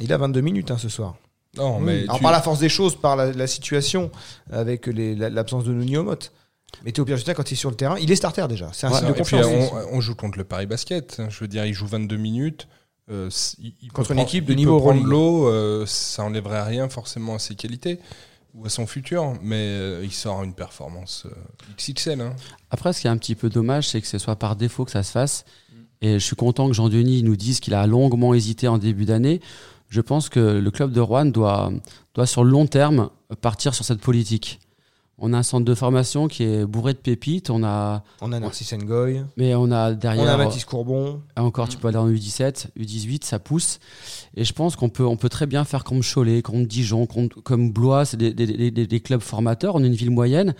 Il 0.00 0.12
a 0.12 0.16
22 0.16 0.40
minutes 0.40 0.70
hein, 0.70 0.78
ce 0.78 0.88
soir. 0.88 1.16
Non, 1.56 1.80
mais 1.80 2.02
Alors 2.04 2.16
tu- 2.16 2.22
par 2.22 2.32
la 2.32 2.40
force 2.40 2.58
des 2.60 2.68
choses, 2.68 2.96
par 2.96 3.14
la, 3.16 3.32
la 3.32 3.46
situation, 3.46 4.10
avec 4.50 4.86
l'absence 4.86 5.64
de 5.64 5.72
Nouni 5.72 5.96
Omot. 5.96 6.16
Mais 6.84 6.92
Théo 6.92 7.04
Pierre-Justin, 7.04 7.34
quand 7.34 7.50
il 7.50 7.54
est 7.54 7.56
sur 7.56 7.68
le 7.70 7.76
terrain, 7.76 7.98
il 7.98 8.10
est 8.10 8.16
starter 8.16 8.46
déjà. 8.48 8.70
C'est 8.72 8.86
un 8.86 8.90
Ouais, 8.90 8.98
signe 8.98 9.08
de 9.08 9.12
puis, 9.12 9.20
confiance. 9.22 9.46
on, 9.72 9.96
on 9.96 10.00
joue 10.00 10.14
contre 10.14 10.38
le 10.38 10.44
Paris 10.44 10.66
Basket. 10.66 11.20
Je 11.28 11.40
veux 11.40 11.48
dire, 11.48 11.66
il 11.66 11.74
joue 11.74 11.86
22 11.86 12.16
minutes. 12.16 12.66
Euh, 13.10 13.28
il- 13.58 13.74
il 13.82 13.92
Contre 13.92 14.12
une 14.12 14.16
prendre- 14.16 14.28
équipe 14.28 14.46
de 14.46 14.52
il 14.52 14.56
niveau 14.56 14.80
prendre 14.80 15.04
l'eau, 15.04 15.46
euh, 15.48 15.84
ça 15.86 16.24
enlèverait 16.24 16.62
rien 16.62 16.88
forcément 16.88 17.34
à 17.34 17.38
ses 17.38 17.54
qualités. 17.54 17.98
ou 18.54 18.66
à 18.66 18.68
son 18.68 18.86
futur, 18.86 19.32
mais 19.42 19.56
euh, 19.56 20.02
il 20.04 20.12
sort 20.12 20.42
une 20.42 20.52
performance 20.52 21.24
euh, 21.26 21.30
XXL. 21.78 22.20
Hein. 22.20 22.36
Après, 22.70 22.92
ce 22.92 23.00
qui 23.00 23.06
est 23.06 23.10
un 23.10 23.16
petit 23.16 23.34
peu 23.34 23.48
dommage, 23.48 23.88
c'est 23.88 23.98
que 24.02 24.06
ce 24.06 24.18
soit 24.18 24.36
par 24.36 24.56
défaut 24.56 24.84
que 24.84 24.90
ça 24.90 25.02
se 25.02 25.10
fasse. 25.10 25.46
Et 26.02 26.12
je 26.18 26.18
suis 26.18 26.36
content 26.36 26.66
que 26.68 26.74
Jean-Denis 26.74 27.22
nous 27.22 27.34
dise 27.36 27.60
qu'il 27.60 27.72
a 27.72 27.86
longuement 27.86 28.34
hésité 28.34 28.68
en 28.68 28.76
début 28.76 29.06
d'année. 29.06 29.40
Je 29.92 30.00
pense 30.00 30.30
que 30.30 30.40
le 30.40 30.70
club 30.70 30.90
de 30.90 31.00
Rouen 31.00 31.26
doit, 31.26 31.70
doit 32.14 32.24
sur 32.26 32.44
le 32.44 32.50
long 32.50 32.64
terme 32.66 33.10
partir 33.42 33.74
sur 33.74 33.84
cette 33.84 34.00
politique. 34.00 34.58
On 35.18 35.34
a 35.34 35.38
un 35.38 35.42
centre 35.42 35.66
de 35.66 35.74
formation 35.74 36.28
qui 36.28 36.44
est 36.44 36.64
bourré 36.64 36.94
de 36.94 36.98
pépites. 36.98 37.50
On 37.50 37.62
a, 37.62 38.02
On 38.22 38.32
a 38.32 38.40
Narcisse 38.40 38.72
Ngoy, 38.72 39.22
mais 39.36 39.54
on 39.54 39.70
a 39.70 39.92
derrière. 39.92 40.24
on 40.24 40.28
a 40.28 40.36
Mathis 40.38 40.64
Courbon. 40.64 41.20
Encore, 41.36 41.68
tu 41.68 41.76
peux 41.76 41.88
aller 41.88 41.98
en 41.98 42.08
U17, 42.08 42.68
U18, 42.78 43.22
ça 43.26 43.38
pousse. 43.38 43.80
Et 44.34 44.44
je 44.44 44.52
pense 44.54 44.76
qu'on 44.76 44.88
peut, 44.88 45.04
on 45.04 45.18
peut 45.18 45.28
très 45.28 45.44
bien 45.46 45.64
faire 45.64 45.84
comme 45.84 46.00
Cholet, 46.02 46.40
comme 46.40 46.64
Dijon, 46.64 47.04
comme, 47.04 47.28
comme 47.28 47.70
Blois, 47.70 48.06
c'est 48.06 48.16
des, 48.16 48.32
des- 48.32 48.70
des- 48.70 48.86
des 48.86 49.00
clubs 49.00 49.20
formateurs. 49.20 49.74
On 49.74 49.84
est 49.84 49.88
une 49.88 49.94
ville 49.94 50.10
moyenne. 50.10 50.54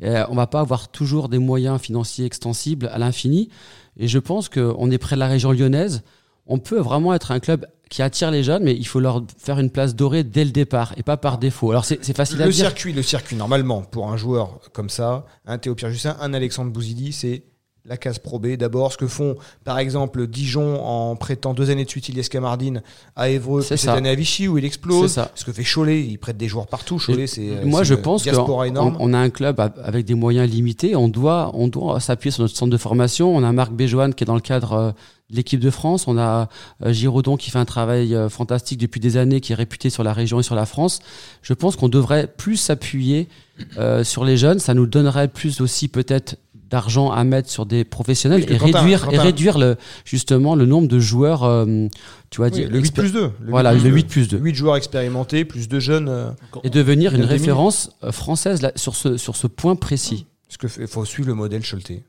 Et 0.00 0.08
euh, 0.08 0.24
on 0.30 0.34
va 0.34 0.46
pas 0.46 0.60
avoir 0.60 0.88
toujours 0.88 1.28
des 1.28 1.38
moyens 1.38 1.78
financiers 1.78 2.24
extensibles 2.24 2.86
à 2.90 2.96
l'infini. 2.96 3.50
Et 3.98 4.08
je 4.08 4.18
pense 4.18 4.48
qu'on 4.48 4.90
est 4.90 4.98
près 4.98 5.14
de 5.14 5.20
la 5.20 5.28
région 5.28 5.52
lyonnaise. 5.52 6.02
On 6.46 6.58
peut 6.58 6.80
vraiment 6.80 7.12
être 7.12 7.30
un 7.32 7.40
club 7.40 7.66
qui 7.88 8.02
attire 8.02 8.30
les 8.30 8.42
jeunes, 8.42 8.64
mais 8.64 8.74
il 8.74 8.86
faut 8.86 9.00
leur 9.00 9.22
faire 9.38 9.58
une 9.58 9.70
place 9.70 9.94
dorée 9.94 10.24
dès 10.24 10.44
le 10.44 10.50
départ 10.50 10.92
et 10.96 11.02
pas 11.02 11.16
par 11.16 11.38
défaut. 11.38 11.70
Alors 11.70 11.84
c'est 11.84 12.16
facile 12.16 12.42
à 12.42 12.46
Le 12.46 12.52
dire. 12.52 12.66
circuit, 12.66 12.92
le 12.92 13.02
circuit, 13.02 13.36
normalement, 13.36 13.82
pour 13.82 14.10
un 14.10 14.16
joueur 14.16 14.60
comme 14.72 14.90
ça, 14.90 15.24
un 15.46 15.58
Théo 15.58 15.74
Pierre 15.74 15.90
Justin, 15.90 16.16
un 16.20 16.34
Alexandre 16.34 16.70
Bouzidi, 16.70 17.12
c'est 17.12 17.42
la 17.88 17.96
case 17.96 18.18
Pro 18.18 18.38
B. 18.38 18.56
D'abord, 18.56 18.92
ce 18.92 18.98
que 18.98 19.06
font, 19.06 19.36
par 19.64 19.78
exemple, 19.78 20.26
Dijon 20.26 20.84
en 20.84 21.16
prêtant 21.16 21.54
deux 21.54 21.70
années 21.70 21.84
de 21.84 21.90
suite 21.90 22.08
Ilias 22.10 22.28
Camardine 22.30 22.82
à 23.16 23.30
Évreux, 23.30 23.62
puis 23.62 23.78
cette 23.78 23.88
année 23.88 24.10
à 24.10 24.14
Vichy 24.14 24.46
où 24.46 24.58
il 24.58 24.64
explose. 24.64 25.08
C'est 25.10 25.14
ça. 25.14 25.30
Ce 25.34 25.44
que 25.44 25.52
fait 25.52 25.64
Cholet, 25.64 26.02
il 26.02 26.18
prête 26.18 26.36
des 26.36 26.48
joueurs 26.48 26.66
partout. 26.66 26.98
Cholet, 26.98 27.26
c'est 27.26 27.64
Moi, 27.64 27.84
je 27.84 27.94
pense 27.94 28.24
qu'on 28.28 29.14
a 29.14 29.18
un 29.18 29.30
club 29.30 29.58
avec 29.82 30.04
des 30.04 30.14
moyens 30.14 30.50
limités. 30.50 30.94
On 30.96 31.08
doit, 31.08 31.50
on 31.54 31.68
doit 31.68 31.98
s'appuyer 32.00 32.30
sur 32.30 32.42
notre 32.42 32.56
centre 32.56 32.70
de 32.70 32.76
formation. 32.76 33.34
On 33.34 33.42
a 33.42 33.52
Marc 33.52 33.72
Béjoine 33.72 34.12
qui 34.12 34.24
est 34.24 34.26
dans 34.26 34.34
le 34.34 34.40
cadre 34.40 34.72
euh, 34.74 34.90
l'équipe 35.30 35.60
de 35.60 35.70
France. 35.70 36.06
On 36.08 36.18
a 36.18 36.48
euh, 36.84 36.92
Giraudon 36.92 37.36
qui 37.36 37.50
fait 37.50 37.58
un 37.58 37.64
travail 37.64 38.14
euh, 38.14 38.28
fantastique 38.28 38.78
depuis 38.78 39.00
des 39.00 39.16
années, 39.16 39.40
qui 39.40 39.52
est 39.52 39.56
réputé 39.56 39.90
sur 39.90 40.02
la 40.02 40.12
région 40.12 40.40
et 40.40 40.42
sur 40.42 40.54
la 40.54 40.66
France. 40.66 41.00
Je 41.42 41.52
pense 41.54 41.76
qu'on 41.76 41.88
devrait 41.88 42.26
plus 42.26 42.56
s'appuyer 42.56 43.28
euh, 43.76 44.04
sur 44.04 44.24
les 44.24 44.36
jeunes. 44.36 44.58
Ça 44.58 44.74
nous 44.74 44.86
donnerait 44.86 45.28
plus 45.28 45.60
aussi 45.60 45.88
peut-être 45.88 46.36
d'argent 46.70 47.10
à 47.10 47.24
mettre 47.24 47.48
sur 47.48 47.64
des 47.64 47.82
professionnels 47.84 48.40
Oui, 48.46 48.54
et 48.54 48.58
que 48.58 48.62
réduire 48.62 49.08
et 49.10 49.18
réduire 49.18 49.56
le 49.58 49.76
justement 50.04 50.54
le 50.54 50.66
nombre 50.66 50.86
de 50.86 50.98
joueurs. 50.98 51.44
euh, 51.44 51.86
tu 52.30 52.38
vois, 52.42 52.48
Oui, 52.52 52.64
le 52.66 52.78
8 52.78 52.88
expé- 52.90 52.92
plus 52.92 53.12
2. 53.12 53.30
Voilà, 53.48 53.72
le 53.72 53.80
8 53.88 54.06
plus 54.06 54.28
2. 54.28 54.36
8 54.38 54.54
joueurs 54.54 54.76
expérimentés, 54.76 55.46
plus 55.46 55.66
de 55.68 55.80
jeunes. 55.80 56.08
euh, 56.10 56.30
Et 56.64 56.70
devenir 56.70 57.14
une 57.14 57.24
référence 57.24 57.90
française 58.10 58.60
là, 58.60 58.72
sur 58.76 58.94
ce 58.96 59.16
sur 59.16 59.34
ce 59.36 59.46
point 59.46 59.76
précis. 59.76 60.26
parce 60.58 60.74
qu'il 60.76 60.86
faut 60.86 61.04
suivre 61.06 61.28
le 61.28 61.34
modèle 61.34 61.62
Choletais. 61.66 62.02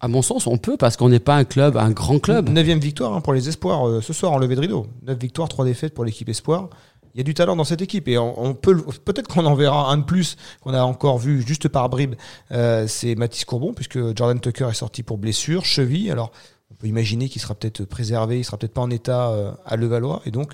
À 0.00 0.08
mon 0.08 0.22
sens, 0.22 0.46
on 0.46 0.56
peut 0.56 0.78
parce 0.78 0.96
qu'on 0.96 1.10
n'est 1.10 1.20
pas 1.20 1.36
un 1.36 1.44
club, 1.44 1.76
un 1.76 1.90
grand 1.90 2.18
club. 2.18 2.48
Neuvième 2.48 2.78
victoire 2.78 3.12
hein, 3.12 3.20
pour 3.20 3.34
les 3.34 3.48
espoirs 3.48 3.86
euh, 3.86 4.00
ce 4.00 4.14
soir 4.14 4.32
en 4.32 4.38
levée 4.38 4.54
de 4.54 4.60
rideau. 4.60 4.86
9 5.06 5.18
victoires, 5.18 5.48
3 5.48 5.66
défaites 5.66 5.92
pour 5.92 6.06
l'équipe 6.06 6.28
espoir. 6.28 6.70
Il 7.14 7.18
y 7.18 7.20
a 7.20 7.24
du 7.24 7.34
talent 7.34 7.56
dans 7.56 7.64
cette 7.64 7.82
équipe 7.82 8.06
et 8.08 8.16
on, 8.18 8.54
peut 8.54 8.76
peut-être 9.04 9.26
qu'on 9.26 9.44
en 9.44 9.54
verra 9.54 9.90
un 9.90 9.98
de 9.98 10.04
plus 10.04 10.36
qu'on 10.62 10.72
a 10.72 10.82
encore 10.82 11.18
vu 11.18 11.42
juste 11.44 11.68
par 11.68 11.88
bribes. 11.88 12.14
Euh, 12.52 12.86
c'est 12.86 13.16
Mathis 13.16 13.44
Courbon 13.44 13.74
puisque 13.74 13.98
Jordan 14.16 14.38
Tucker 14.38 14.68
est 14.70 14.74
sorti 14.74 15.02
pour 15.02 15.18
blessure, 15.18 15.64
cheville. 15.64 16.10
Alors 16.10 16.30
on 16.70 16.74
peut 16.74 16.86
imaginer 16.86 17.28
qu'il 17.28 17.42
sera 17.42 17.54
peut-être 17.54 17.84
préservé, 17.84 18.38
il 18.38 18.44
sera 18.44 18.58
peut-être 18.58 18.74
pas 18.74 18.80
en 18.80 18.90
état 18.90 19.30
euh, 19.30 19.50
à 19.66 19.76
Levallois 19.76 20.22
et 20.24 20.30
donc 20.30 20.52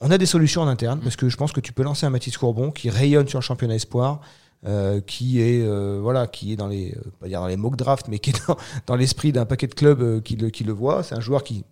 on 0.00 0.10
a 0.10 0.18
des 0.18 0.26
solutions 0.26 0.62
en 0.62 0.66
interne 0.66 0.98
parce 1.00 1.14
que 1.14 1.28
je 1.28 1.36
pense 1.36 1.52
que 1.52 1.60
tu 1.60 1.72
peux 1.72 1.84
lancer 1.84 2.04
un 2.04 2.10
Mathis 2.10 2.36
Courbon 2.36 2.72
qui 2.72 2.90
rayonne 2.90 3.28
sur 3.28 3.38
le 3.38 3.44
championnat 3.44 3.76
espoir. 3.76 4.20
Euh, 4.66 5.00
qui 5.00 5.40
est 5.40 5.62
euh, 5.62 5.98
voilà 6.00 6.26
qui 6.26 6.52
est 6.52 6.56
dans 6.56 6.68
les 6.68 6.92
euh, 6.96 7.10
pas 7.20 7.28
dire 7.28 7.40
dans 7.40 7.46
les 7.48 7.56
mock 7.56 7.76
drafts 7.76 8.06
mais 8.08 8.18
qui 8.20 8.30
est 8.30 8.46
dans, 8.46 8.56
dans 8.86 8.96
l'esprit 8.96 9.32
d'un 9.32 9.44
paquet 9.44 9.66
de 9.66 9.74
clubs 9.74 10.00
euh, 10.02 10.20
qui 10.20 10.36
le 10.36 10.50
qui 10.50 10.62
le 10.64 10.72
voit 10.72 11.02
c'est 11.02 11.14
un 11.16 11.20
joueur 11.20 11.42
qui 11.42 11.64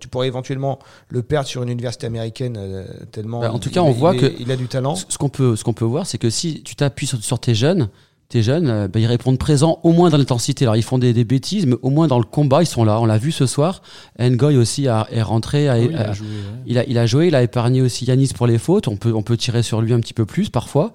tu 0.00 0.08
pourrais 0.08 0.26
éventuellement 0.26 0.80
le 1.08 1.22
perdre 1.22 1.48
sur 1.48 1.62
une 1.62 1.68
université 1.68 2.06
américaine 2.06 2.56
euh, 2.58 2.84
tellement 3.12 3.40
Bah, 3.40 3.52
en 3.52 3.56
il- 3.56 3.60
tout 3.60 3.70
cas, 3.70 3.80
il- 3.80 3.84
on 3.88 3.90
il 3.92 3.96
voit 3.96 4.14
est- 4.14 4.18
que- 4.18 4.32
il 4.42 4.50
a 4.50 4.56
du 4.56 4.66
talent 4.66 4.96
Ce 4.96 5.16
qu'on 5.18 5.28
peut, 5.28 5.54
ce 5.54 5.62
qu'on 5.62 5.72
peut 5.72 5.84
voir, 5.84 6.04
c'est 6.06 6.18
que 6.18 6.30
si 6.30 6.62
tu 6.64 6.74
t'appuies 6.74 7.06
sur, 7.06 7.22
sur 7.22 7.38
tes 7.38 7.54
jeunes, 7.54 7.88
tes 8.28 8.42
jeunes, 8.42 8.66
euh, 8.68 8.88
bah, 8.88 8.98
ils 8.98 9.06
répondent 9.06 9.38
présents 9.38 9.78
au 9.84 9.92
moins 9.92 10.10
dans 10.10 10.16
l'intensité. 10.18 10.64
Alors 10.64 10.74
ils 10.74 10.82
font 10.82 10.98
des, 10.98 11.12
des 11.12 11.22
bêtises, 11.24 11.64
mais 11.66 11.76
au 11.82 11.90
moins 11.90 12.08
dans 12.08 12.18
le 12.18 12.24
combat, 12.24 12.60
ils 12.62 12.66
sont 12.66 12.82
là. 12.84 13.00
On 13.00 13.06
l'a 13.06 13.18
vu 13.18 13.30
ce 13.30 13.46
soir. 13.46 13.80
Ngoy 14.18 14.56
aussi 14.56 14.88
a, 14.88 15.06
est 15.12 15.22
rentré. 15.22 15.68
A, 15.68 15.78
Oui, 15.78 15.88
il 15.92 15.96
a- 15.96 16.10
a 16.10 16.12
joué, 16.12 16.26
ouais. 16.26 16.34
il, 16.66 16.78
a, 16.78 16.84
il 16.88 16.98
a 16.98 17.06
joué. 17.06 17.28
Il 17.28 17.34
a 17.36 17.42
épargné 17.44 17.80
aussi 17.80 18.04
Yanis 18.04 18.32
pour 18.34 18.48
les 18.48 18.58
fautes. 18.58 18.88
On 18.88 18.96
peut, 18.96 19.12
on 19.14 19.22
peut 19.22 19.36
tirer 19.36 19.62
sur 19.62 19.80
lui 19.80 19.92
un 19.92 20.00
petit 20.00 20.12
peu 20.12 20.26
plus 20.26 20.50
parfois. 20.50 20.92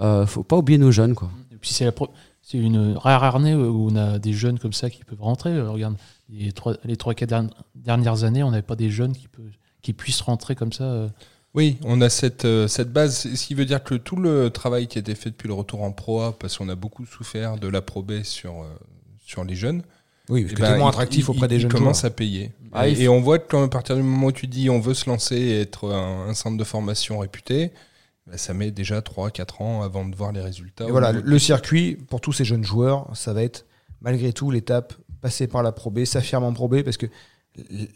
Euh, 0.00 0.26
faut 0.26 0.42
pas 0.42 0.56
oublier 0.56 0.78
nos 0.78 0.90
jeunes, 0.92 1.14
quoi. 1.14 1.30
Et 1.52 1.56
puis 1.56 1.70
c'est 1.72 1.84
la 1.84 1.92
pro- 1.92 2.10
c'est 2.42 2.58
une 2.58 2.92
rare 2.96 3.34
année 3.36 3.54
où 3.54 3.88
on 3.90 3.96
a 3.96 4.18
des 4.18 4.32
jeunes 4.32 4.58
comme 4.58 4.72
ça 4.72 4.90
qui 4.90 5.02
peuvent 5.04 5.22
rentrer. 5.22 5.50
Euh, 5.50 5.70
Regarde, 5.70 5.96
les 6.28 6.52
trois, 6.52 6.74
les 6.84 6.96
trois 6.96 7.14
quatre 7.14 7.30
derni- 7.30 7.50
dernières 7.74 8.24
années, 8.24 8.42
on 8.42 8.50
n'avait 8.50 8.62
pas 8.62 8.76
des 8.76 8.90
jeunes 8.90 9.12
qui, 9.16 9.26
peuvent, 9.28 9.44
qui 9.82 9.92
puissent 9.92 10.20
rentrer 10.20 10.54
comme 10.54 10.72
ça. 10.72 10.84
euh. 10.84 11.08
Oui, 11.54 11.78
on 11.84 12.00
a 12.02 12.10
cette, 12.10 12.46
cette 12.68 12.92
base, 12.92 13.22
ce 13.34 13.46
qui 13.46 13.54
veut 13.54 13.64
dire 13.64 13.82
que 13.82 13.94
tout 13.94 14.16
le 14.16 14.50
travail 14.50 14.86
qui 14.88 14.98
a 14.98 15.00
été 15.00 15.14
fait 15.14 15.30
depuis 15.30 15.48
le 15.48 15.54
retour 15.54 15.82
en 15.82 15.90
Pro 15.92 16.20
A, 16.20 16.38
parce 16.38 16.58
qu'on 16.58 16.68
a 16.68 16.74
beaucoup 16.74 17.06
souffert 17.06 17.56
de 17.56 17.66
la 17.68 17.80
Pro 17.80 18.02
B 18.02 18.22
sur, 18.22 18.52
sur 19.24 19.42
les 19.42 19.54
jeunes, 19.54 19.82
oui 20.28 20.42
parce 20.42 20.52
eh 20.52 20.56
que 20.56 20.60
ben, 20.60 20.76
moins 20.78 20.90
attractif 20.90 21.24
il- 21.26 21.30
auprès 21.30 21.48
des 21.48 21.54
il 21.56 21.60
jeunes 21.62 21.70
commence 21.70 22.00
joueurs. 22.00 22.12
à 22.12 22.14
payer. 22.14 22.52
Ah, 22.72 22.86
et, 22.88 23.08
on 23.08 23.22
voit 23.22 23.38
que 23.38 23.48
quand 23.48 23.62
à 23.64 23.68
partir 23.68 23.96
du 23.96 24.02
moment 24.02 24.26
où 24.26 24.32
tu 24.32 24.46
dis 24.48 24.68
on 24.68 24.80
veut 24.80 24.92
se 24.92 25.08
lancer 25.08 25.36
et 25.36 25.60
être 25.62 25.90
un, 25.90 26.28
un 26.28 26.34
centre 26.34 26.58
de 26.58 26.64
formation 26.64 27.20
réputé, 27.20 27.70
ça 28.34 28.54
met 28.54 28.70
déjà 28.70 29.00
3-4 29.00 29.62
ans 29.62 29.82
avant 29.82 30.04
de 30.06 30.14
voir 30.16 30.32
les 30.32 30.40
résultats. 30.40 30.86
Et 30.86 30.90
voilà 30.90 31.12
le 31.12 31.38
circuit 31.38 31.96
pour 31.96 32.20
tous 32.20 32.32
ces 32.32 32.44
jeunes 32.44 32.64
joueurs 32.64 33.08
ça 33.14 33.32
va 33.32 33.42
être 33.42 33.66
malgré 34.00 34.32
tout 34.32 34.50
l'étape 34.50 34.94
passer 35.20 35.46
par 35.46 35.62
la 35.62 35.72
Pro 35.72 35.90
B 35.90 36.04
s'affirmer 36.04 36.46
en 36.46 36.52
Pro 36.52 36.68
B 36.68 36.82
parce 36.82 36.96
que 36.96 37.06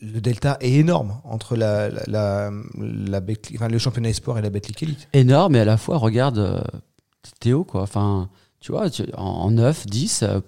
le 0.01 0.21
delta 0.21 0.57
est 0.61 0.73
énorme 0.73 1.21
entre 1.25 1.55
la, 1.57 1.89
la, 1.91 2.03
la, 2.07 2.51
la 2.79 3.21
Betclic- 3.21 3.57
enfin, 3.57 3.69
le 3.69 3.79
championnat 3.79 4.09
espoir 4.09 4.39
et 4.39 4.43
la 4.43 4.49
Betclic 4.51 4.83
Elite 4.83 5.09
Énorme, 5.13 5.55
et 5.57 5.61
à 5.61 5.65
la 5.67 5.77
fois, 5.77 5.99
regarde 5.99 6.39
euh, 6.39 6.61
Théo, 7.41 7.65
quoi. 7.65 7.83
Enfin, 7.83 8.31
tu 8.61 8.73
vois, 8.73 8.89
tu- 8.89 9.05
en, 9.15 9.23
en 9.23 9.51
9, 9.51 9.87
10, 9.87 10.23
euh, 10.23 10.41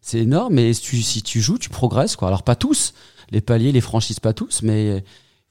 c'est 0.00 0.18
énorme, 0.20 0.54
mais 0.54 0.72
si 0.74 0.80
tu, 0.82 1.02
si 1.02 1.22
tu 1.22 1.40
joues, 1.40 1.58
tu 1.58 1.70
progresses, 1.70 2.14
quoi. 2.14 2.28
Alors, 2.28 2.44
pas 2.44 2.54
tous. 2.54 2.94
Les 3.32 3.40
paliers, 3.40 3.72
les 3.72 3.80
franchises, 3.80 4.20
pas 4.20 4.32
tous, 4.32 4.62
mais 4.62 5.02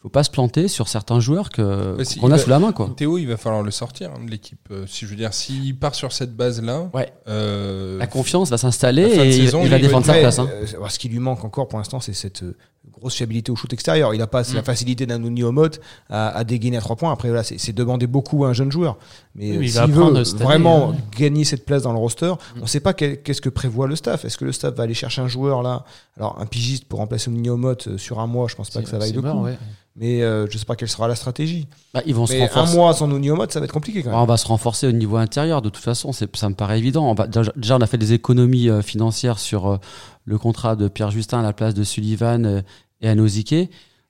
faut 0.01 0.09
pas 0.09 0.23
se 0.23 0.31
planter 0.31 0.67
sur 0.67 0.87
certains 0.87 1.19
joueurs 1.19 1.49
que 1.49 1.95
Bah, 1.97 2.03
si, 2.03 2.19
qu'on 2.19 2.27
a 2.31 2.35
va- 2.35 2.37
sous 2.41 2.49
la 2.49 2.57
main, 2.59 2.71
quoi. 2.71 2.91
Théo, 2.97 3.17
il 3.19 3.25
va 3.27 3.37
falloir 3.37 3.61
le 3.61 3.69
sortir 3.71 4.09
hein, 4.15 4.25
de 4.25 4.31
l'équipe. 4.31 4.59
Euh, 4.71 4.85
si 4.87 5.05
je 5.05 5.11
veux 5.11 5.15
dire, 5.15 5.31
s'il 5.33 5.77
part 5.77 5.93
sur 5.93 6.11
cette 6.11 6.35
base-là, 6.35 6.89
Ouais. 6.93 7.13
euh, 7.27 7.99
La 7.99 8.07
confiance 8.07 8.49
va 8.49 8.57
s'installer 8.57 9.03
et 9.03 9.27
il, 9.27 9.33
saison, 9.45 9.59
il 9.63 9.69
va 9.69 9.77
il 9.77 9.81
va 9.81 9.87
défendre 9.87 10.05
sa 10.07 10.13
place. 10.15 10.39
hein. 10.39 10.49
euh, 10.51 10.89
ce 10.89 10.97
qui 10.99 11.07
lui 11.07 11.19
manque 11.19 11.43
encore 11.45 11.67
pour 11.67 11.77
l'instant, 11.77 11.99
c'est 11.99 12.13
cette 12.13 12.41
euh, 12.43 12.57
grosse 12.99 13.15
fiabilité 13.15 13.51
au 13.51 13.55
shoot 13.55 13.71
extérieur. 13.73 14.13
Il 14.13 14.17
n'a 14.19 14.27
pas 14.27 14.41
Mm. 14.41 14.55
la 14.55 14.63
facilité 14.63 15.05
d'un 15.05 15.17
Nouni 15.19 15.43
Omot 15.43 15.69
à, 16.09 16.29
à 16.29 16.43
dégainer 16.43 16.77
à 16.77 16.81
trois 16.81 16.95
points. 16.95 17.11
Après, 17.11 17.29
voilà, 17.29 17.43
c'est 17.43 17.73
demander 17.73 18.07
beaucoup 18.07 18.45
à 18.45 18.49
un 18.49 18.53
jeune 18.53 18.71
joueur. 18.71 18.97
Mais 19.35 19.57
Oui, 19.57 19.65
euh, 19.65 19.69
s'il 19.69 19.79
va 19.79 19.85
veut 19.87 20.03
année, 20.05 20.23
vraiment 20.43 20.91
hein. 20.91 20.95
gagner 21.17 21.43
cette 21.43 21.65
place 21.65 21.83
dans 21.83 21.93
le 21.93 21.99
roster, 21.99 22.31
Mm. 22.31 22.59
on 22.59 22.61
ne 22.63 22.67
sait 22.67 22.79
pas 22.79 22.93
qu'est-ce 22.93 23.41
que 23.41 23.49
prévoit 23.49 23.87
le 23.87 23.95
staff. 23.95 24.25
Est-ce 24.25 24.37
que 24.37 24.45
le 24.45 24.51
staff 24.51 24.73
va 24.75 24.83
aller 24.83 24.93
chercher 24.93 25.21
un 25.21 25.27
joueur 25.27 25.61
là? 25.63 25.83
Alors, 26.17 26.37
un 26.39 26.45
pigiste 26.45 26.85
pour 26.85 26.99
remplacer 26.99 27.29
Nouni 27.31 27.49
Omot 27.49 27.75
euh, 27.87 27.97
sur 27.97 28.19
un 28.19 28.27
mois, 28.27 28.47
je 28.47 28.55
pense 28.55 28.69
pas 28.69 28.81
que 28.81 28.89
ça 28.89 28.97
vaille 28.97 29.13
le 29.13 29.21
mort, 29.21 29.37
coup. 29.37 29.43
ouais. 29.45 29.57
Mais 29.97 30.21
euh, 30.23 30.47
je 30.49 30.57
sais 30.57 30.63
pas 30.63 30.77
quelle 30.77 30.87
sera 30.87 31.09
la 31.09 31.15
stratégie. 31.15 31.67
Bah, 31.93 32.01
ils 32.05 32.15
vont 32.15 32.25
se 32.25 32.31
Mais 32.31 32.43
un 32.43 32.45
renforcer. 32.47 32.75
mois 32.77 32.93
sans 32.93 33.07
Nouni 33.07 33.29
Omot, 33.29 33.45
ça 33.49 33.59
va 33.59 33.65
être 33.65 33.73
compliqué 33.73 34.01
quand 34.03 34.11
même. 34.11 34.19
On 34.19 34.25
va 34.25 34.37
se 34.37 34.47
renforcer 34.47 34.87
au 34.87 34.93
niveau 34.93 35.17
intérieur, 35.17 35.61
de 35.61 35.69
toute 35.69 35.83
façon, 35.83 36.13
ça 36.13 36.25
me 36.49 36.53
paraît 36.55 36.77
évident. 36.77 37.09
On 37.09 37.13
va- 37.13 37.27
déjà, 37.27 37.75
on 37.75 37.81
a 37.81 37.87
fait 37.87 37.97
des 37.97 38.13
économies 38.13 38.69
euh, 38.69 38.81
financières 38.81 39.37
sur 39.37 39.79
le 40.25 40.37
contrat 40.37 40.75
de 40.75 40.87
Pierre 40.87 41.11
Justin 41.11 41.39
à 41.39 41.43
la 41.43 41.53
place 41.53 41.73
de 41.73 41.83
Sullivan 41.83 42.45
euh, 42.45 42.61
et 43.01 43.07
Anosike. 43.09 43.55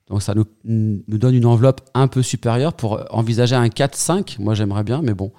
Donc 0.08 0.22
ça 0.22 0.34
nous, 0.34 0.44
nous 0.64 1.18
donne 1.18 1.34
une 1.34 1.46
enveloppe 1.46 1.80
un 1.94 2.08
peu 2.08 2.22
supérieure 2.22 2.74
pour 2.74 3.02
envisager 3.10 3.54
un 3.54 3.68
4-5. 3.68 4.36
Moi, 4.40 4.54
j'aimerais 4.54 4.84
bien, 4.84 5.00
mais 5.00 5.14
bon, 5.14 5.32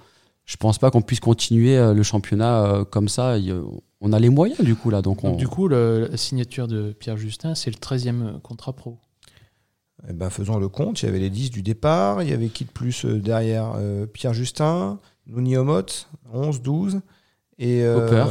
je 0.44 0.56
pense 0.56 0.78
pas 0.78 0.90
qu'on 0.90 1.02
puisse 1.02 1.20
continuer 1.20 1.76
euh, 1.76 1.94
le 1.94 2.02
championnat 2.02 2.64
euh, 2.64 2.84
comme 2.84 3.08
ça. 3.08 3.36
On 4.00 4.12
a 4.12 4.18
les 4.18 4.30
moyens, 4.30 4.60
du 4.62 4.74
coup, 4.74 4.90
là. 4.90 5.00
Donc, 5.00 5.22
on, 5.24 5.30
Donc, 5.30 5.38
du 5.38 5.46
coup, 5.48 5.68
le- 5.68 6.08
la 6.10 6.16
signature 6.16 6.66
de 6.66 6.92
Pierre 6.92 7.16
Justin, 7.16 7.54
c'est 7.54 7.70
le 7.70 7.76
13e 7.76 8.40
contrat 8.40 8.72
pro. 8.72 8.98
Eh 10.08 10.12
ben, 10.12 10.28
faisons 10.28 10.58
le 10.58 10.68
compte. 10.68 11.02
Il 11.02 11.06
y 11.06 11.08
avait 11.08 11.18
les 11.20 11.30
10 11.30 11.50
du 11.50 11.62
départ. 11.62 12.22
Il 12.22 12.28
y 12.28 12.32
avait 12.32 12.48
qui 12.48 12.64
de 12.64 12.70
plus 12.70 13.04
derrière 13.06 13.72
euh, 13.76 14.04
Pierre 14.06 14.34
Justin, 14.34 14.98
Nouni 15.26 15.56
Omot, 15.56 15.82
11, 16.32 16.60
12. 16.62 17.00
Et, 17.58 17.82
euh, 17.84 18.26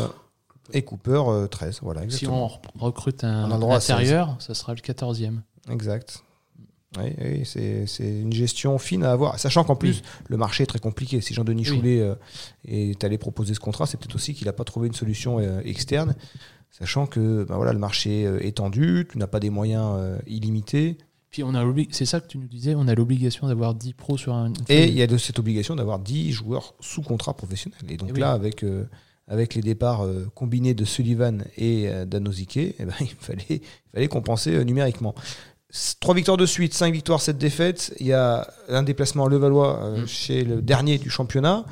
Cooper. 0.65 0.78
Et 0.78 0.82
Cooper, 0.84 1.23
euh, 1.28 1.47
13. 1.47 1.80
Voilà, 1.82 2.10
Si 2.10 2.28
on 2.28 2.49
recrute 2.80 3.23
un 3.23 3.52
On 3.52 3.71
intérieur, 3.71 4.36
ça 4.39 4.54
sera 4.54 4.73
le 4.73 4.82
14e. 4.82 5.41
Exact. 5.69 6.23
Oui, 6.99 7.06
oui, 7.19 7.41
c'est 7.45 7.88
une 8.21 8.34
gestion 8.34 8.78
fine 8.78 9.04
à 9.04 9.12
avoir. 9.12 9.39
Sachant 9.39 9.63
qu'en 9.63 9.76
plus, 9.76 10.04
le 10.28 10.38
marché 10.38 10.63
est 10.63 10.67
très 10.67 10.80
compliqué. 10.80 11.21
Si 11.21 11.34
Jean-Denis 11.34 11.63
Oui. 11.63 11.78
Choulet 11.78 11.99
euh, 12.02 12.13
est 12.67 13.04
allé 13.04 13.17
proposer 13.17 13.56
ce 13.56 13.60
contrat, 13.60 13.88
c'est 13.88 13.97
peut-être 13.97 14.13
aussi 14.15 14.36
qu'il 14.36 14.45
n'a 14.45 14.54
pas 14.54 14.63
trouvé 14.63 14.88
une 14.88 14.93
solution 14.93 15.39
euh, 15.39 15.62
externe. 15.65 16.13
Sachant 16.69 17.06
que 17.06 17.43
ben 17.43 17.56
voilà, 17.56 17.71
le 17.71 17.78
marché 17.80 18.26
euh, 18.26 18.43
est 18.43 18.58
tendu, 18.58 19.08
tu 19.12 19.19
n'as 19.19 19.28
pas 19.28 19.39
des 19.39 19.52
moyens 19.52 19.93
euh, 19.95 20.17
illimités. 20.26 20.97
Puis 21.30 21.43
on 21.43 21.54
a 21.54 21.63
c'est 21.91 22.06
ça 22.06 22.19
que 22.19 22.28
tu 22.28 22.39
nous 22.39 22.47
disais, 22.47 22.73
on 22.76 22.88
a 22.88 22.95
l'obligation 22.95 23.47
d'avoir 23.47 23.76
10 23.76 23.93
pros 23.93 24.17
sur 24.17 24.34
un. 24.34 24.54
Et 24.69 24.88
il 24.88 24.93
y 24.95 25.02
a 25.04 25.08
de 25.08 25.17
cette 25.17 25.38
obligation 25.38 25.76
d'avoir 25.76 25.99
10 25.99 26.32
joueurs 26.32 26.73
sous 26.80 27.04
contrat 27.04 27.36
professionnel. 27.36 27.80
Et 27.89 27.97
donc 27.97 28.12
Eh 28.15 28.19
là, 28.19 28.32
avec, 28.32 28.63
euh, 28.63 28.86
avec 29.28 29.56
les 29.56 29.62
départs 29.62 30.06
euh, 30.06 30.30
combinés 30.36 30.74
de 30.74 30.86
Sullivan 30.86 31.44
et 31.58 31.88
euh, 31.90 32.06
d'Anozike, 32.06 32.58
eh 32.58 32.74
ben, 32.80 32.94
il, 33.00 33.08
fallait, 33.20 33.46
il 33.50 33.62
fallait 33.94 34.08
compenser 34.08 34.52
euh, 34.56 34.64
numériquement. 34.64 35.16
Trois 36.00 36.14
victoires 36.14 36.38
de 36.38 36.46
suite, 36.46 36.74
cinq 36.74 36.94
victoires, 36.94 37.20
sept 37.22 37.38
défaites. 37.38 37.96
Il 38.00 38.06
y 38.06 38.14
a 38.14 38.48
un 38.70 38.84
déplacement 38.84 39.26
à 39.26 39.30
Levallois 39.30 39.84
euh, 39.84 40.02
Mm. 40.04 40.08
chez 40.08 40.44
le 40.44 40.62
dernier 40.62 40.98
du 41.00 41.10
championnat. 41.10 41.66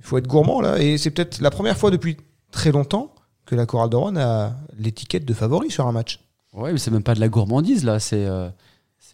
Il 0.00 0.04
faut 0.04 0.18
être 0.18 0.26
gourmand 0.26 0.60
là. 0.60 0.80
Et 0.80 0.98
c'est 0.98 1.10
peut-être 1.10 1.40
la 1.40 1.50
première 1.50 1.76
fois 1.76 1.90
depuis 1.90 2.16
très 2.50 2.72
longtemps 2.72 3.14
que 3.46 3.54
la 3.54 3.66
Chorale 3.66 3.90
de 3.90 3.96
Rouen 3.96 4.16
a 4.16 4.54
l'étiquette 4.78 5.24
de 5.24 5.34
favori 5.34 5.70
sur 5.70 5.86
un 5.86 5.92
match. 5.92 6.18
Ouais, 6.52 6.72
mais 6.72 6.78
c'est 6.78 6.90
même 6.90 7.02
pas 7.02 7.14
de 7.14 7.20
la 7.20 7.28
gourmandise 7.28 7.84
là, 7.84 8.00
c'est 8.00 8.26